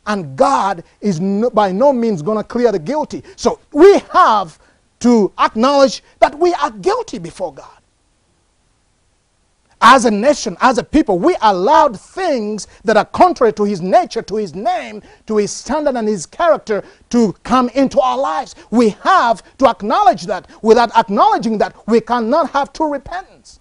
And 0.06 0.36
God 0.36 0.84
is 1.00 1.20
no, 1.20 1.50
by 1.50 1.72
no 1.72 1.92
means 1.92 2.22
going 2.22 2.38
to 2.38 2.44
clear 2.44 2.72
the 2.72 2.78
guilty. 2.78 3.22
So 3.36 3.60
we 3.72 3.98
have 4.12 4.58
to 5.00 5.32
acknowledge 5.38 6.02
that 6.20 6.38
we 6.38 6.54
are 6.54 6.70
guilty 6.70 7.18
before 7.18 7.54
God 7.54 7.80
as 9.82 10.04
a 10.04 10.10
nation, 10.10 10.56
as 10.60 10.78
a 10.78 10.84
people, 10.84 11.18
we 11.18 11.36
allowed 11.42 11.98
things 11.98 12.66
that 12.84 12.96
are 12.96 13.04
contrary 13.06 13.52
to 13.54 13.64
his 13.64 13.80
nature, 13.80 14.22
to 14.22 14.36
his 14.36 14.54
name, 14.54 15.02
to 15.26 15.38
his 15.38 15.50
standard 15.52 15.96
and 15.96 16.06
his 16.08 16.26
character 16.26 16.84
to 17.10 17.32
come 17.44 17.68
into 17.70 18.00
our 18.00 18.18
lives. 18.18 18.54
We 18.70 18.90
have 19.04 19.42
to 19.58 19.68
acknowledge 19.68 20.24
that. 20.24 20.48
Without 20.62 20.96
acknowledging 20.96 21.58
that, 21.58 21.74
we 21.88 22.00
cannot 22.00 22.50
have 22.50 22.72
true 22.72 22.92
repentance. 22.92 23.60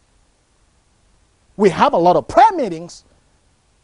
We 1.57 1.69
have 1.69 1.93
a 1.93 1.97
lot 1.97 2.15
of 2.17 2.27
prayer 2.27 2.51
meetings. 2.53 3.05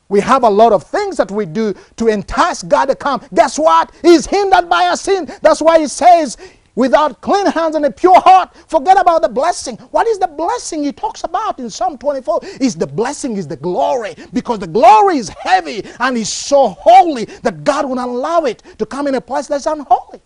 We 0.10 0.20
have 0.22 0.44
a 0.44 0.50
lot 0.50 0.72
of 0.72 0.84
things 0.84 1.18
that 1.18 1.32
we 1.32 1.46
do 1.46 1.74
to 1.98 2.08
entice 2.08 2.62
God 2.64 2.86
to 2.86 2.96
come. 2.96 3.22
Guess 3.34 3.58
what? 3.58 3.92
He's 4.02 4.26
hindered 4.26 4.70
by 4.70 4.86
our 4.86 4.98
sin. 4.98 5.32
That's 5.42 5.62
why 5.62 5.80
he 5.80 5.88
says 5.88 6.38
without 6.76 7.22
clean 7.22 7.46
hands 7.48 7.76
and 7.76 7.86
a 7.86 7.92
pure 7.92 8.20
heart. 8.20 8.56
Forget 8.68 9.00
about 9.00 9.22
the 9.24 9.30
blessing. 9.30 9.78
What 9.92 10.08
is 10.08 10.20
the 10.20 10.28
blessing 10.28 10.84
he 10.84 10.92
talks 10.92 11.24
about 11.24 11.60
in 11.60 11.70
Psalm 11.70 11.98
24? 11.98 12.42
Is 12.62 12.76
the 12.76 12.86
blessing 12.88 13.38
is 13.38 13.48
the 13.48 13.56
glory 13.56 14.16
because 14.34 14.60
the 14.60 14.68
glory 14.68 15.18
is 15.18 15.30
heavy 15.30 15.84
and 16.00 16.18
is 16.18 16.30
so 16.32 16.70
holy 16.70 17.26
that 17.44 17.64
God 17.64 17.88
will 17.88 17.96
not 17.96 18.10
allow 18.10 18.42
it 18.42 18.62
to 18.78 18.86
come 18.86 19.08
in 19.08 19.16
a 19.16 19.22
place 19.22 19.48
that's 19.48 19.66
unholy. 19.66 20.22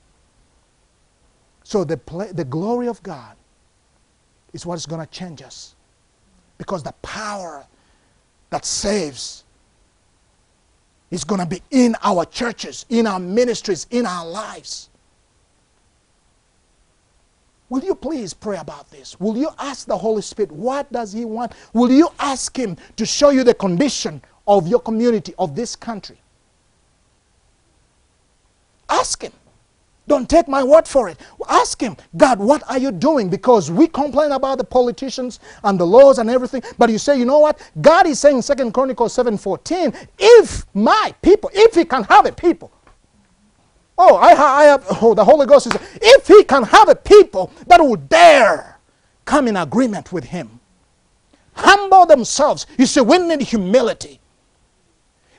So 1.64 1.84
the, 1.84 2.00
the 2.34 2.44
glory 2.44 2.88
of 2.88 3.02
God 3.04 3.36
is 4.54 4.66
what 4.66 4.76
is 4.76 4.88
going 4.88 5.02
to 5.02 5.12
change 5.12 5.42
us 5.42 5.76
because 6.58 6.84
the 6.84 6.94
power 7.04 7.66
that 8.50 8.66
saves 8.66 9.44
is 11.12 11.24
going 11.24 11.40
to 11.40 11.48
be 11.48 11.62
in 11.72 11.96
our 12.04 12.26
churches, 12.26 12.86
in 12.90 13.08
our 13.08 13.20
ministries, 13.20 13.88
in 13.90 14.06
our 14.06 14.28
lives. 14.28 14.90
Will 17.70 17.84
you 17.84 17.94
please 17.94 18.34
pray 18.34 18.58
about 18.58 18.90
this? 18.90 19.20
Will 19.20 19.38
you 19.38 19.50
ask 19.60 19.86
the 19.86 19.98
Holy 19.98 20.24
Spirit, 20.24 20.52
what 20.52 20.92
does 20.92 21.14
He 21.14 21.24
want? 21.26 21.54
Will 21.74 21.92
you 21.92 22.10
ask 22.20 22.58
Him 22.58 22.78
to 22.96 23.06
show 23.06 23.30
you 23.30 23.44
the 23.44 23.54
condition 23.54 24.22
of 24.48 24.68
your 24.68 24.80
community, 24.80 25.34
of 25.38 25.56
this 25.56 25.76
country? 25.76 26.20
Ask 28.90 29.22
Him. 29.22 29.34
Don't 30.10 30.30
take 30.30 30.50
my 30.50 30.64
word 30.64 30.88
for 30.90 31.10
it. 31.10 31.20
Ask 31.50 31.82
him, 31.82 31.98
God, 32.18 32.40
what 32.40 32.64
are 32.70 32.80
you 32.80 32.92
doing? 32.92 33.30
Because 33.30 33.72
we 33.72 33.88
complain 33.88 34.34
about 34.34 34.60
the 34.60 34.66
politicians 34.66 35.40
and 35.64 35.80
the 35.80 35.86
laws 35.88 36.20
and 36.20 36.30
everything, 36.30 36.64
but 36.80 36.92
you 36.92 37.00
say, 37.00 37.18
you 37.20 37.26
know 37.26 37.40
what? 37.40 37.62
God 37.82 38.08
is 38.08 38.20
saying 38.20 38.38
in 38.38 38.44
2 38.44 38.72
Chronicles 38.74 39.16
7:14, 39.16 39.96
if 40.20 40.66
my 40.76 41.16
people, 41.22 41.52
if 41.54 41.76
he 41.76 41.86
can 41.86 42.04
have 42.06 42.28
a 42.28 42.34
people, 42.34 42.72
Oh, 43.98 44.16
I, 44.18 44.32
I 44.34 44.64
have, 44.66 44.86
oh, 45.04 45.14
the 45.14 45.26
Holy 45.26 45.46
Ghost 45.46 45.68
is, 45.68 45.74
if 46.02 46.28
he 46.28 46.44
can 46.46 46.64
have 46.64 46.90
a 46.90 46.96
people 46.96 47.52
that 47.68 47.82
will 47.82 47.98
dare 47.98 48.80
come 49.26 49.48
in 49.48 49.58
agreement 49.58 50.14
with 50.14 50.26
him, 50.26 50.60
humble 51.54 52.06
themselves. 52.06 52.68
You 52.78 52.86
see, 52.86 53.02
we 53.02 53.18
need 53.20 53.42
humility. 53.42 54.22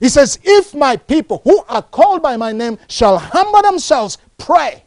He 0.01 0.09
says, 0.11 0.39
if 0.45 0.75
my 0.75 0.97
people 0.97 1.43
who 1.45 1.65
are 1.69 1.83
called 1.83 2.23
by 2.23 2.37
my 2.37 2.53
name 2.53 2.79
shall 2.89 3.19
humble 3.19 3.63
themselves, 3.63 4.19
pray. 4.41 4.85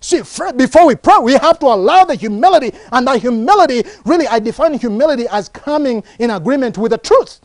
See, 0.00 0.22
before 0.56 0.86
we 0.86 0.96
pray, 0.96 1.18
we 1.22 1.34
have 1.34 1.58
to 1.60 1.66
allow 1.66 2.04
the 2.04 2.14
humility, 2.14 2.72
and 2.90 3.06
that 3.06 3.20
humility, 3.20 3.84
really, 4.06 4.26
I 4.26 4.38
define 4.38 4.74
humility 4.74 5.26
as 5.30 5.48
coming 5.50 6.02
in 6.18 6.30
agreement 6.30 6.78
with 6.78 6.92
the 6.92 6.98
truth. 6.98 7.40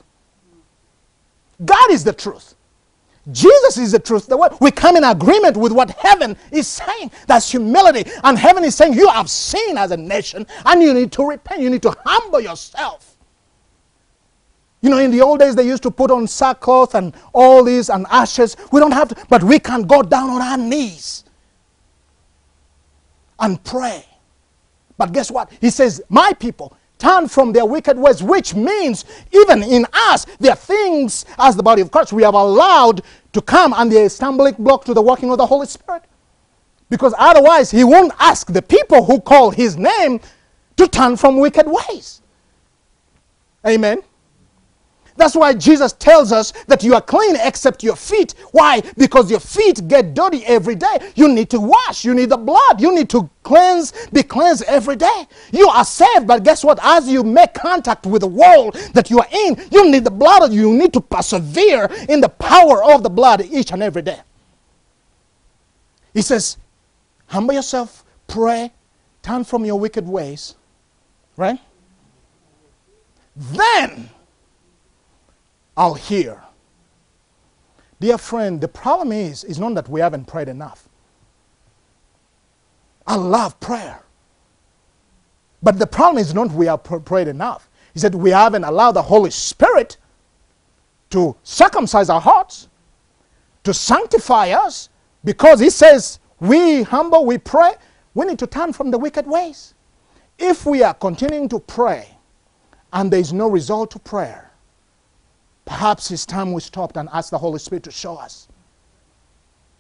God 1.64 1.92
is 1.92 2.04
the 2.04 2.14
truth. 2.14 2.56
Jesus 3.32 3.78
is 3.78 3.92
the 3.92 4.00
truth. 4.00 4.28
The 4.28 4.38
word. 4.38 4.54
We 4.62 4.72
come 4.72 4.96
in 4.98 5.04
agreement 5.04 5.58
with 5.58 5.72
what 5.72 5.92
heaven 5.92 6.38
is 6.52 6.68
saying. 6.68 7.12
That's 7.28 7.50
humility. 7.50 8.10
And 8.24 8.38
heaven 8.38 8.64
is 8.64 8.76
saying, 8.76 8.94
You 8.94 9.10
have 9.10 9.30
sinned 9.30 9.80
as 9.80 9.92
a 9.92 9.98
nation 9.98 10.46
and 10.66 10.82
you 10.84 10.94
need 10.94 11.12
to 11.14 11.28
repent. 11.28 11.62
You 11.62 11.72
need 11.72 11.82
to 11.84 11.96
humble 12.06 12.40
yourself. 12.40 13.18
You 14.82 14.92
know, 14.92 15.00
in 15.00 15.10
the 15.12 15.22
old 15.22 15.40
days, 15.40 15.56
they 15.56 15.66
used 15.66 15.82
to 15.84 15.92
put 15.92 16.12
on 16.12 16.28
sackcloth 16.28 16.94
and 16.94 17.16
all 17.34 17.64
these 17.64 17.90
and 17.90 18.06
ashes. 18.12 18.56
We 18.72 18.80
don't 18.80 18.92
have 18.92 19.10
to, 19.10 19.26
but 19.28 19.44
we 19.44 19.58
can 19.58 19.84
go 19.84 20.04
down 20.04 20.30
on 20.30 20.42
our 20.42 20.58
knees 20.58 21.25
and 23.40 23.64
pray. 23.64 24.06
But 24.98 25.14
guess 25.14 25.32
what? 25.32 25.52
He 25.62 25.70
says, 25.70 26.02
My 26.10 26.34
people, 26.34 26.78
turn 27.00 27.28
from 27.28 27.54
their 27.54 27.66
wicked 27.66 27.98
ways, 27.98 28.24
which 28.24 28.56
means 28.56 29.06
even 29.32 29.64
in 29.64 29.86
us, 29.94 30.26
there 30.40 30.54
are 30.54 30.58
things 30.58 31.26
as 31.38 31.56
the 31.56 31.64
body 31.64 31.82
of 31.82 31.92
Christ 31.92 32.14
we 32.14 32.24
have 32.24 32.34
allowed 32.36 33.04
to 33.34 33.42
come 33.42 33.74
and 33.78 33.92
they're 33.92 34.08
a 34.08 34.10
stumbling 34.10 34.56
block 34.60 34.86
to 34.86 34.94
the 34.94 35.02
working 35.02 35.32
of 35.32 35.38
the 35.38 35.46
Holy 35.46 35.68
Spirit. 35.68 36.04
Because 36.90 37.14
otherwise, 37.18 37.72
he 37.72 37.84
won't 37.84 38.14
ask 38.20 38.52
the 38.54 38.62
people 38.62 39.06
who 39.06 39.22
call 39.22 39.52
his 39.52 39.78
name 39.78 40.22
to 40.78 40.88
turn 40.88 41.18
from 41.18 41.40
wicked 41.40 41.66
ways. 41.68 42.22
Amen. 43.68 44.04
That's 45.18 45.36
why 45.36 45.54
Jesus 45.54 45.94
tells 45.94 46.34
us 46.34 46.52
that 46.68 46.84
you 46.84 46.94
are 46.94 47.02
clean 47.02 47.38
except 47.38 47.84
your 47.84 47.96
feet. 47.96 48.36
Why? 48.52 48.82
Because 48.98 49.32
your 49.32 49.40
feet 49.40 49.88
get 49.88 50.14
dirty 50.14 50.46
every 50.46 50.76
day. 50.76 51.12
You 51.16 51.30
need 51.30 51.50
to 51.52 51.60
wash. 51.60 52.04
You 52.04 52.14
need 52.14 52.30
the 52.30 52.38
blood. 52.38 52.82
You 52.82 52.94
need 52.94 53.10
to 53.12 53.30
cleanse, 53.44 53.94
be 54.08 54.24
cleansed 54.24 54.64
every 54.64 54.98
day. 54.98 55.28
You 55.54 55.70
are 55.70 55.86
saved, 55.86 56.28
but 56.28 56.44
guess 56.44 56.66
what? 56.66 56.80
As 56.82 57.08
you 57.08 57.24
make 57.24 57.54
contact 57.54 58.06
with 58.06 58.22
the 58.22 58.28
world 58.28 58.76
that 58.94 59.10
you 59.10 59.20
are 59.20 59.28
in, 59.32 59.58
you 59.72 59.90
need 59.90 60.04
the 60.04 60.12
blood. 60.12 60.52
You 60.52 60.74
need 60.74 60.92
to 60.94 61.02
persevere 61.02 61.90
in 62.10 62.20
the 62.20 62.30
power 62.30 62.84
of 62.84 63.02
the 63.02 63.10
blood 63.10 63.42
each 63.50 63.72
and 63.72 63.82
every 63.82 64.02
day. 64.02 64.20
He 66.14 66.22
says, 66.22 66.58
humble 67.28 67.54
yourself, 67.54 68.04
pray, 68.28 68.72
turn 69.22 69.46
from 69.46 69.64
your 69.64 69.80
wicked 69.80 70.08
ways, 70.08 70.56
right? 71.38 71.60
Then 73.36 74.10
I'll 75.78 75.96
hear. 75.96 76.42
Dear 78.00 78.18
friend, 78.18 78.62
the 78.62 78.68
problem 78.68 79.12
is, 79.12 79.44
is 79.44 79.60
not 79.60 79.76
that 79.76 79.90
we 79.90 80.02
haven't 80.02 80.26
prayed 80.26 80.50
enough. 80.50 80.90
I 83.08 83.16
love 83.16 83.60
prayer. 83.60 84.04
But 85.64 85.80
the 85.80 85.88
problem 85.88 86.20
is 86.22 86.34
not 86.34 86.52
we 86.52 86.68
have 86.68 86.84
pr- 86.84 86.98
prayed 86.98 87.28
enough. 87.28 87.70
He 87.94 88.00
said 88.00 88.16
we 88.16 88.32
haven't 88.32 88.64
allowed 88.64 88.94
the 88.94 89.02
Holy 89.04 89.32
Spirit 89.32 89.98
to 91.12 91.36
circumcise 91.44 92.10
our 92.10 92.22
hearts, 92.22 92.68
to 93.64 93.74
sanctify 93.74 94.52
us, 94.52 94.90
because 95.24 95.60
He 95.60 95.70
says 95.70 96.20
we 96.40 96.84
humble, 96.84 97.26
we 97.26 97.38
pray, 97.38 97.74
we 98.14 98.26
need 98.26 98.40
to 98.40 98.48
turn 98.48 98.74
from 98.74 98.92
the 98.92 98.98
wicked 99.00 99.28
ways. 99.28 99.74
If 100.38 100.66
we 100.66 100.84
are 100.84 100.94
continuing 100.94 101.50
to 101.50 101.60
pray 101.60 102.10
and 102.94 103.12
there 103.12 103.20
is 103.20 103.34
no 103.34 103.50
result 103.50 103.92
to 103.92 104.00
prayer, 104.00 104.45
perhaps 105.66 106.12
it's 106.12 106.26
time 106.26 106.54
we 106.54 106.62
stopped 106.62 106.96
and 106.96 107.10
asked 107.12 107.32
the 107.32 107.38
Holy 107.38 107.60
Spirit 107.60 107.84
to 107.84 107.92
show 107.92 108.16
us. 108.16 108.48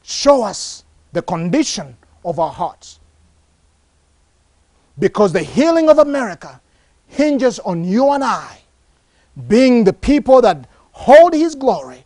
Show 0.04 0.43
us 0.43 0.84
the 1.13 1.21
condition 1.21 1.95
of 2.24 2.39
our 2.39 2.52
hearts. 2.52 3.00
Because 4.98 5.32
the 5.32 5.43
healing 5.43 5.89
of 5.89 6.00
America 6.00 6.60
hinges 7.08 7.60
on 7.60 7.84
you 7.84 8.10
and 8.12 8.24
I 8.24 8.60
being 9.48 9.84
the 9.84 9.93
people 9.93 10.41
that 10.41 10.67
hold 10.91 11.34
His 11.34 11.56
glory 11.56 12.06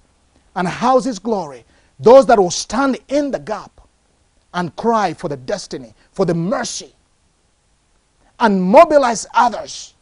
and 0.55 0.67
house 0.67 1.05
His 1.05 1.19
glory, 1.19 1.65
those 1.99 2.25
that 2.25 2.39
will 2.39 2.51
stand 2.51 2.99
in 3.07 3.31
the 3.31 3.39
gap 3.39 3.79
and 4.53 4.75
cry 4.75 5.13
for 5.13 5.29
the 5.29 5.37
destiny, 5.37 5.93
for 6.11 6.25
the 6.25 6.33
mercy, 6.33 6.93
and 8.39 8.61
mobilize 8.61 9.27
others 9.33 9.93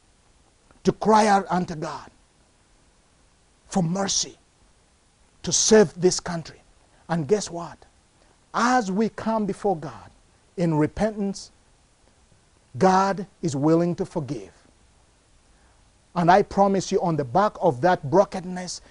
to 0.83 0.91
cry 0.93 1.27
out 1.27 1.45
unto 1.49 1.75
God 1.75 2.09
for 3.67 3.83
mercy 3.83 4.37
to 5.43 5.51
save 5.51 5.93
this 5.99 6.19
country. 6.19 6.61
And 7.09 7.27
guess 7.27 7.49
what? 7.49 7.77
As 8.53 8.91
we 8.91 9.09
come 9.09 9.45
before 9.45 9.77
God 9.77 10.11
in 10.57 10.75
repentance, 10.75 11.51
God 12.77 13.25
is 13.41 13.55
willing 13.55 13.95
to 13.95 14.05
forgive. 14.05 14.51
And 16.15 16.31
I 16.31 16.41
promise 16.41 16.91
you, 16.91 17.01
on 17.01 17.15
the 17.15 17.23
back 17.23 17.53
of 17.61 17.81
that 17.81 18.09
brokenness, 18.09 18.81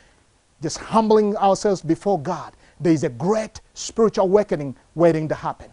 just 0.62 0.78
humbling 0.78 1.36
ourselves 1.36 1.82
before 1.82 2.20
God, 2.20 2.52
there 2.80 2.92
is 2.92 3.04
a 3.04 3.08
great 3.08 3.60
spiritual 3.74 4.24
awakening 4.24 4.76
waiting 4.94 5.28
to 5.28 5.34
happen. 5.34 5.70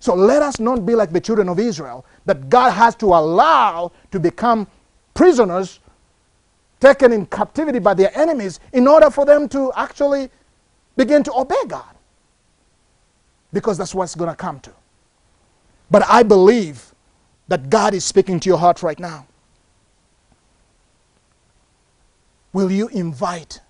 So 0.00 0.14
let 0.14 0.42
us 0.42 0.58
not 0.58 0.86
be 0.86 0.94
like 0.94 1.12
the 1.12 1.20
children 1.20 1.48
of 1.48 1.58
Israel 1.58 2.04
that 2.24 2.48
God 2.48 2.70
has 2.70 2.94
to 2.96 3.06
allow 3.06 3.92
to 4.10 4.20
become 4.20 4.66
prisoners 5.14 5.80
taken 6.80 7.12
in 7.12 7.26
captivity 7.26 7.78
by 7.78 7.94
their 7.94 8.16
enemies 8.18 8.58
in 8.72 8.88
order 8.88 9.10
for 9.10 9.24
them 9.24 9.48
to 9.50 9.72
actually 9.76 10.30
begin 10.96 11.22
to 11.22 11.32
obey 11.34 11.62
God. 11.68 11.94
Because 13.52 13.78
that's 13.78 13.94
what's 13.94 14.14
going 14.14 14.30
to 14.30 14.36
come 14.36 14.60
to. 14.60 14.72
But 15.90 16.04
I 16.08 16.22
believe 16.22 16.94
that 17.48 17.68
God 17.68 17.94
is 17.94 18.04
speaking 18.04 18.40
to 18.40 18.48
your 18.48 18.58
heart 18.58 18.82
right 18.82 18.98
now. 18.98 19.26
Will 22.52 22.70
you 22.70 22.88
invite 22.88 23.60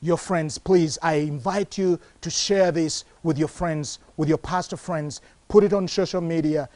your 0.00 0.16
friends? 0.16 0.58
Please, 0.58 0.98
I 1.02 1.14
invite 1.14 1.76
you 1.76 1.98
to 2.22 2.30
share 2.30 2.72
this 2.72 3.04
with 3.22 3.38
your 3.38 3.48
friends, 3.48 3.98
with 4.16 4.28
your 4.28 4.38
pastor 4.38 4.76
friends. 4.76 5.20
Put 5.48 5.64
it 5.64 5.72
on 5.72 5.86
social 5.88 6.20
media. 6.20 6.68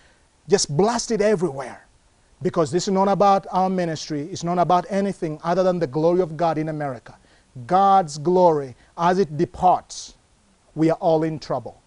Just 0.48 0.77
blast 0.77 1.11
it 1.11 1.20
everywhere. 1.20 1.84
Because 2.45 2.71
this 2.71 2.87
is 2.87 2.93
not 2.93 3.09
about 3.09 3.47
our 3.53 3.71
ministry, 3.71 4.29
it's 4.31 4.45
not 4.45 4.59
about 4.59 4.85
anything 4.91 5.41
other 5.43 5.63
than 5.63 5.79
the 5.79 5.87
glory 5.87 6.21
of 6.21 6.37
God 6.37 6.59
in 6.59 6.69
America. 6.69 7.17
God's 7.67 8.19
glory, 8.19 8.77
as 8.99 9.19
it 9.19 9.39
departs, 9.39 10.13
we 10.75 10.91
are 10.91 10.99
all 11.01 11.23
in 11.23 11.39
trouble. 11.39 11.81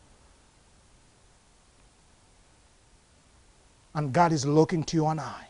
And 3.94 4.12
God 4.12 4.32
is 4.32 4.48
looking 4.48 4.84
to 4.86 4.98
you 4.98 5.06
and 5.06 5.20
I. 5.20 5.46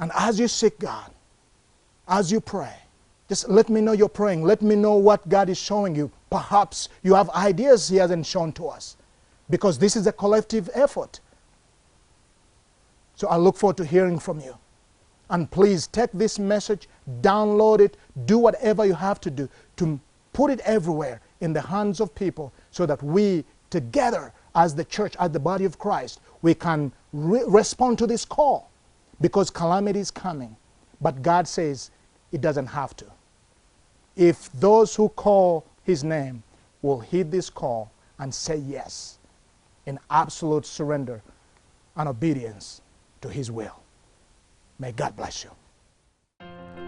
And 0.00 0.10
as 0.12 0.40
you 0.40 0.48
seek 0.48 0.76
God, 0.80 1.12
as 2.08 2.32
you 2.32 2.40
pray, 2.40 2.74
just 3.28 3.48
let 3.48 3.68
me 3.68 3.80
know 3.80 3.92
you're 3.92 4.08
praying. 4.08 4.42
Let 4.42 4.60
me 4.60 4.74
know 4.74 4.94
what 4.94 5.28
God 5.28 5.48
is 5.48 5.58
showing 5.58 5.94
you. 5.94 6.10
Perhaps 6.30 6.88
you 7.04 7.14
have 7.14 7.30
ideas 7.30 7.88
He 7.88 7.96
hasn't 7.98 8.26
shown 8.26 8.50
to 8.54 8.66
us. 8.66 8.96
Because 9.48 9.78
this 9.78 9.94
is 9.94 10.08
a 10.08 10.12
collective 10.12 10.68
effort. 10.74 11.20
So 13.18 13.26
I 13.26 13.36
look 13.36 13.56
forward 13.56 13.76
to 13.78 13.84
hearing 13.84 14.20
from 14.20 14.38
you. 14.38 14.56
And 15.28 15.50
please 15.50 15.88
take 15.88 16.12
this 16.12 16.38
message, 16.38 16.88
download 17.20 17.80
it, 17.80 17.96
do 18.26 18.38
whatever 18.38 18.86
you 18.86 18.94
have 18.94 19.20
to 19.22 19.30
do 19.30 19.48
to 19.78 19.98
put 20.32 20.52
it 20.52 20.60
everywhere 20.60 21.20
in 21.40 21.52
the 21.52 21.60
hands 21.60 21.98
of 21.98 22.14
people 22.14 22.52
so 22.70 22.86
that 22.86 23.02
we 23.02 23.44
together 23.70 24.32
as 24.54 24.76
the 24.76 24.84
church, 24.84 25.16
as 25.18 25.32
the 25.32 25.40
body 25.40 25.64
of 25.64 25.80
Christ, 25.80 26.20
we 26.42 26.54
can 26.54 26.92
re- 27.12 27.42
respond 27.48 27.98
to 27.98 28.06
this 28.06 28.24
call 28.24 28.70
because 29.20 29.50
calamity 29.50 29.98
is 29.98 30.12
coming. 30.12 30.56
But 31.00 31.20
God 31.20 31.48
says 31.48 31.90
it 32.30 32.40
doesn't 32.40 32.68
have 32.68 32.94
to. 32.98 33.06
If 34.14 34.48
those 34.52 34.94
who 34.94 35.08
call 35.08 35.66
His 35.82 36.04
name 36.04 36.44
will 36.82 37.00
heed 37.00 37.32
this 37.32 37.50
call 37.50 37.90
and 38.20 38.32
say 38.32 38.58
yes 38.58 39.18
in 39.86 39.98
absolute 40.08 40.64
surrender 40.64 41.20
and 41.96 42.08
obedience 42.08 42.80
to 43.20 43.28
His 43.28 43.50
will. 43.50 43.82
May 44.78 44.92
God 44.92 45.16
bless 45.16 45.44
you. 45.44 45.50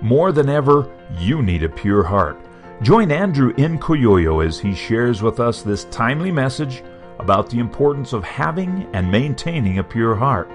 More 0.03 0.33
than 0.33 0.49
ever, 0.49 0.91
you 1.19 1.43
need 1.43 1.63
a 1.63 1.69
pure 1.69 2.03
heart. 2.03 2.39
Join 2.83 3.11
Andrew 3.11 3.53
in 3.59 3.79
Nkoyoyo 3.79 4.47
as 4.47 4.59
he 4.59 4.75
shares 4.75 5.21
with 5.21 5.41
us 5.41 5.61
this 5.61 5.85
timely 5.91 6.33
message 6.33 6.83
about 7.19 7.51
the 7.51 7.59
importance 7.59 8.15
of 8.15 8.25
having 8.25 8.89
and 8.95 9.11
maintaining 9.11 9.79
a 9.79 9.85
pure 9.85 10.15
heart. 10.15 10.51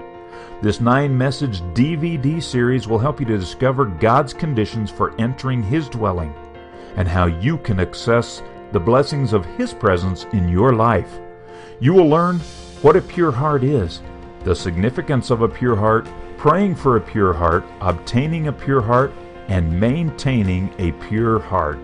This 0.62 0.80
nine 0.80 1.16
message 1.16 1.60
DVD 1.74 2.42
series 2.42 2.88
will 2.88 2.98
help 2.98 3.20
you 3.20 3.26
to 3.26 3.38
discover 3.38 3.84
God's 3.84 4.34
conditions 4.34 4.90
for 4.90 5.14
entering 5.20 5.62
His 5.62 5.88
dwelling 5.88 6.34
and 6.96 7.06
how 7.06 7.26
you 7.26 7.58
can 7.58 7.78
access 7.78 8.42
the 8.72 8.80
blessings 8.80 9.32
of 9.32 9.44
His 9.56 9.72
presence 9.72 10.24
in 10.32 10.48
your 10.48 10.72
life. 10.72 11.20
You 11.78 11.94
will 11.94 12.08
learn 12.08 12.40
what 12.82 12.96
a 12.96 13.02
pure 13.02 13.30
heart 13.30 13.62
is, 13.62 14.00
the 14.46 14.54
significance 14.54 15.30
of 15.30 15.42
a 15.42 15.48
pure 15.48 15.74
heart, 15.74 16.08
praying 16.36 16.72
for 16.72 16.96
a 16.96 17.00
pure 17.00 17.32
heart, 17.32 17.64
obtaining 17.80 18.46
a 18.46 18.52
pure 18.52 18.80
heart, 18.80 19.12
and 19.48 19.80
maintaining 19.80 20.72
a 20.78 20.92
pure 21.08 21.40
heart. 21.40 21.80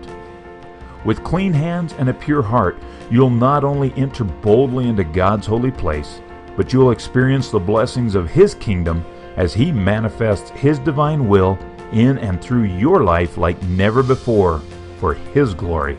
With 1.03 1.25
clean 1.25 1.51
hands 1.51 1.91
and 1.91 2.07
a 2.07 2.13
pure 2.13 2.41
heart, 2.41 2.77
you'll 3.11 3.29
not 3.29 3.65
only 3.65 3.93
enter 3.97 4.23
boldly 4.23 4.87
into 4.87 5.03
God's 5.03 5.45
holy 5.45 5.71
place, 5.71 6.21
but 6.55 6.71
you'll 6.71 6.91
experience 6.91 7.49
the 7.49 7.59
blessings 7.59 8.15
of 8.15 8.29
His 8.29 8.55
kingdom 8.55 9.03
as 9.35 9.53
He 9.53 9.69
manifests 9.69 10.49
His 10.51 10.79
divine 10.79 11.27
will 11.27 11.59
in 11.91 12.17
and 12.19 12.41
through 12.41 12.63
your 12.63 13.03
life 13.03 13.37
like 13.37 13.61
never 13.63 14.01
before 14.01 14.59
for 14.99 15.15
His 15.15 15.53
glory. 15.53 15.97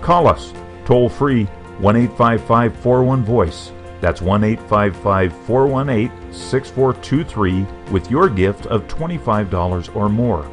Call 0.00 0.26
us 0.26 0.52
toll 0.84 1.08
free 1.08 1.44
1 1.78 1.94
855 1.94 2.76
41 2.76 3.24
Voice. 3.24 3.70
That's 4.04 4.20
1 4.20 4.44
855 4.44 5.32
418 5.46 6.30
6423 6.30 7.66
with 7.90 8.10
your 8.10 8.28
gift 8.28 8.66
of 8.66 8.86
$25 8.86 9.96
or 9.96 10.10
more. 10.10 10.46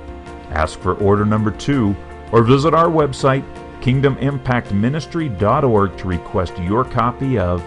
Ask 0.52 0.80
for 0.80 0.94
order 0.94 1.26
number 1.26 1.52
two 1.52 1.94
or 2.32 2.44
visit 2.44 2.74
our 2.74 2.88
website, 2.88 3.44
kingdomimpactministry.org, 3.82 5.98
to 5.98 6.08
request 6.08 6.58
your 6.60 6.86
copy 6.86 7.38
of 7.38 7.62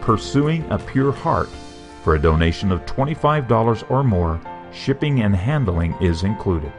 Pursuing 0.00 0.64
a 0.70 0.78
Pure 0.78 1.10
Heart. 1.10 1.48
For 2.04 2.14
a 2.14 2.22
donation 2.22 2.70
of 2.70 2.86
$25 2.86 3.90
or 3.90 4.04
more, 4.04 4.40
shipping 4.70 5.22
and 5.22 5.34
handling 5.34 5.96
is 6.00 6.22
included. 6.22 6.72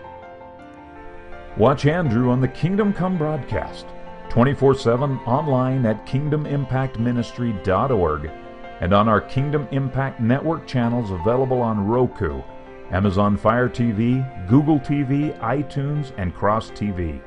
Watch 1.58 1.86
Andrew 1.86 2.30
on 2.30 2.40
the 2.40 2.48
Kingdom 2.48 2.94
Come 2.94 3.18
broadcast 3.18 3.88
24 4.30 4.76
7 4.76 5.18
online 5.20 5.86
at 5.86 6.06
kingdomimpactministry.org 6.06 8.32
and 8.80 8.94
on 8.94 9.10
our 9.10 9.22
Kingdom 9.22 9.68
Impact 9.72 10.20
Network 10.20 10.68
channels 10.68 11.12
available 11.12 11.62
on 11.62 11.88
Roku, 11.88 12.42
Amazon 12.92 13.38
Fire 13.38 13.70
TV, 13.70 14.48
Google 14.48 14.80
TV, 14.80 15.38
iTunes, 15.40 16.12
and 16.18 16.36
Cross 16.36 16.72
TV. 16.72 17.22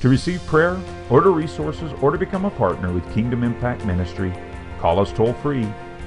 To 0.00 0.08
receive 0.08 0.44
prayer, 0.46 0.78
order 1.08 1.30
resources, 1.30 1.92
or 2.02 2.10
to 2.10 2.18
become 2.18 2.44
a 2.44 2.50
partner 2.50 2.92
with 2.92 3.10
Kingdom 3.14 3.42
Impact 3.42 3.86
Ministry, 3.86 4.32
call 4.78 5.00
us 5.00 5.12
toll 5.12 5.32
free 5.34 5.64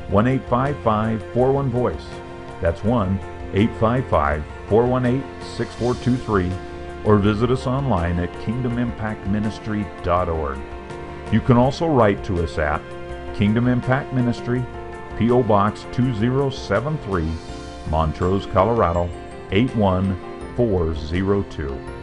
1 0.10 0.28
855 0.28 1.34
41 1.34 1.70
Voice. 1.70 2.06
That's 2.62 2.84
1 2.84 3.20
855 3.54 4.44
418 4.68 5.24
6423 5.58 6.69
or 7.06 7.18
visit 7.18 7.52
us 7.52 7.68
online 7.68 8.20
at 8.20 8.32
kingdomimpactministry.org. 8.46 10.60
You 11.32 11.42
can 11.42 11.58
also 11.58 11.88
write 11.88 12.24
to 12.26 12.44
us 12.44 12.58
at 12.58 12.82
Kingdom 13.36 13.68
Impact 13.68 14.12
Ministry, 14.14 14.66
P.O. 15.18 15.44
Box 15.44 15.86
2073, 15.92 17.30
Montrose, 17.90 18.46
Colorado 18.48 19.10
81402. 19.52 21.99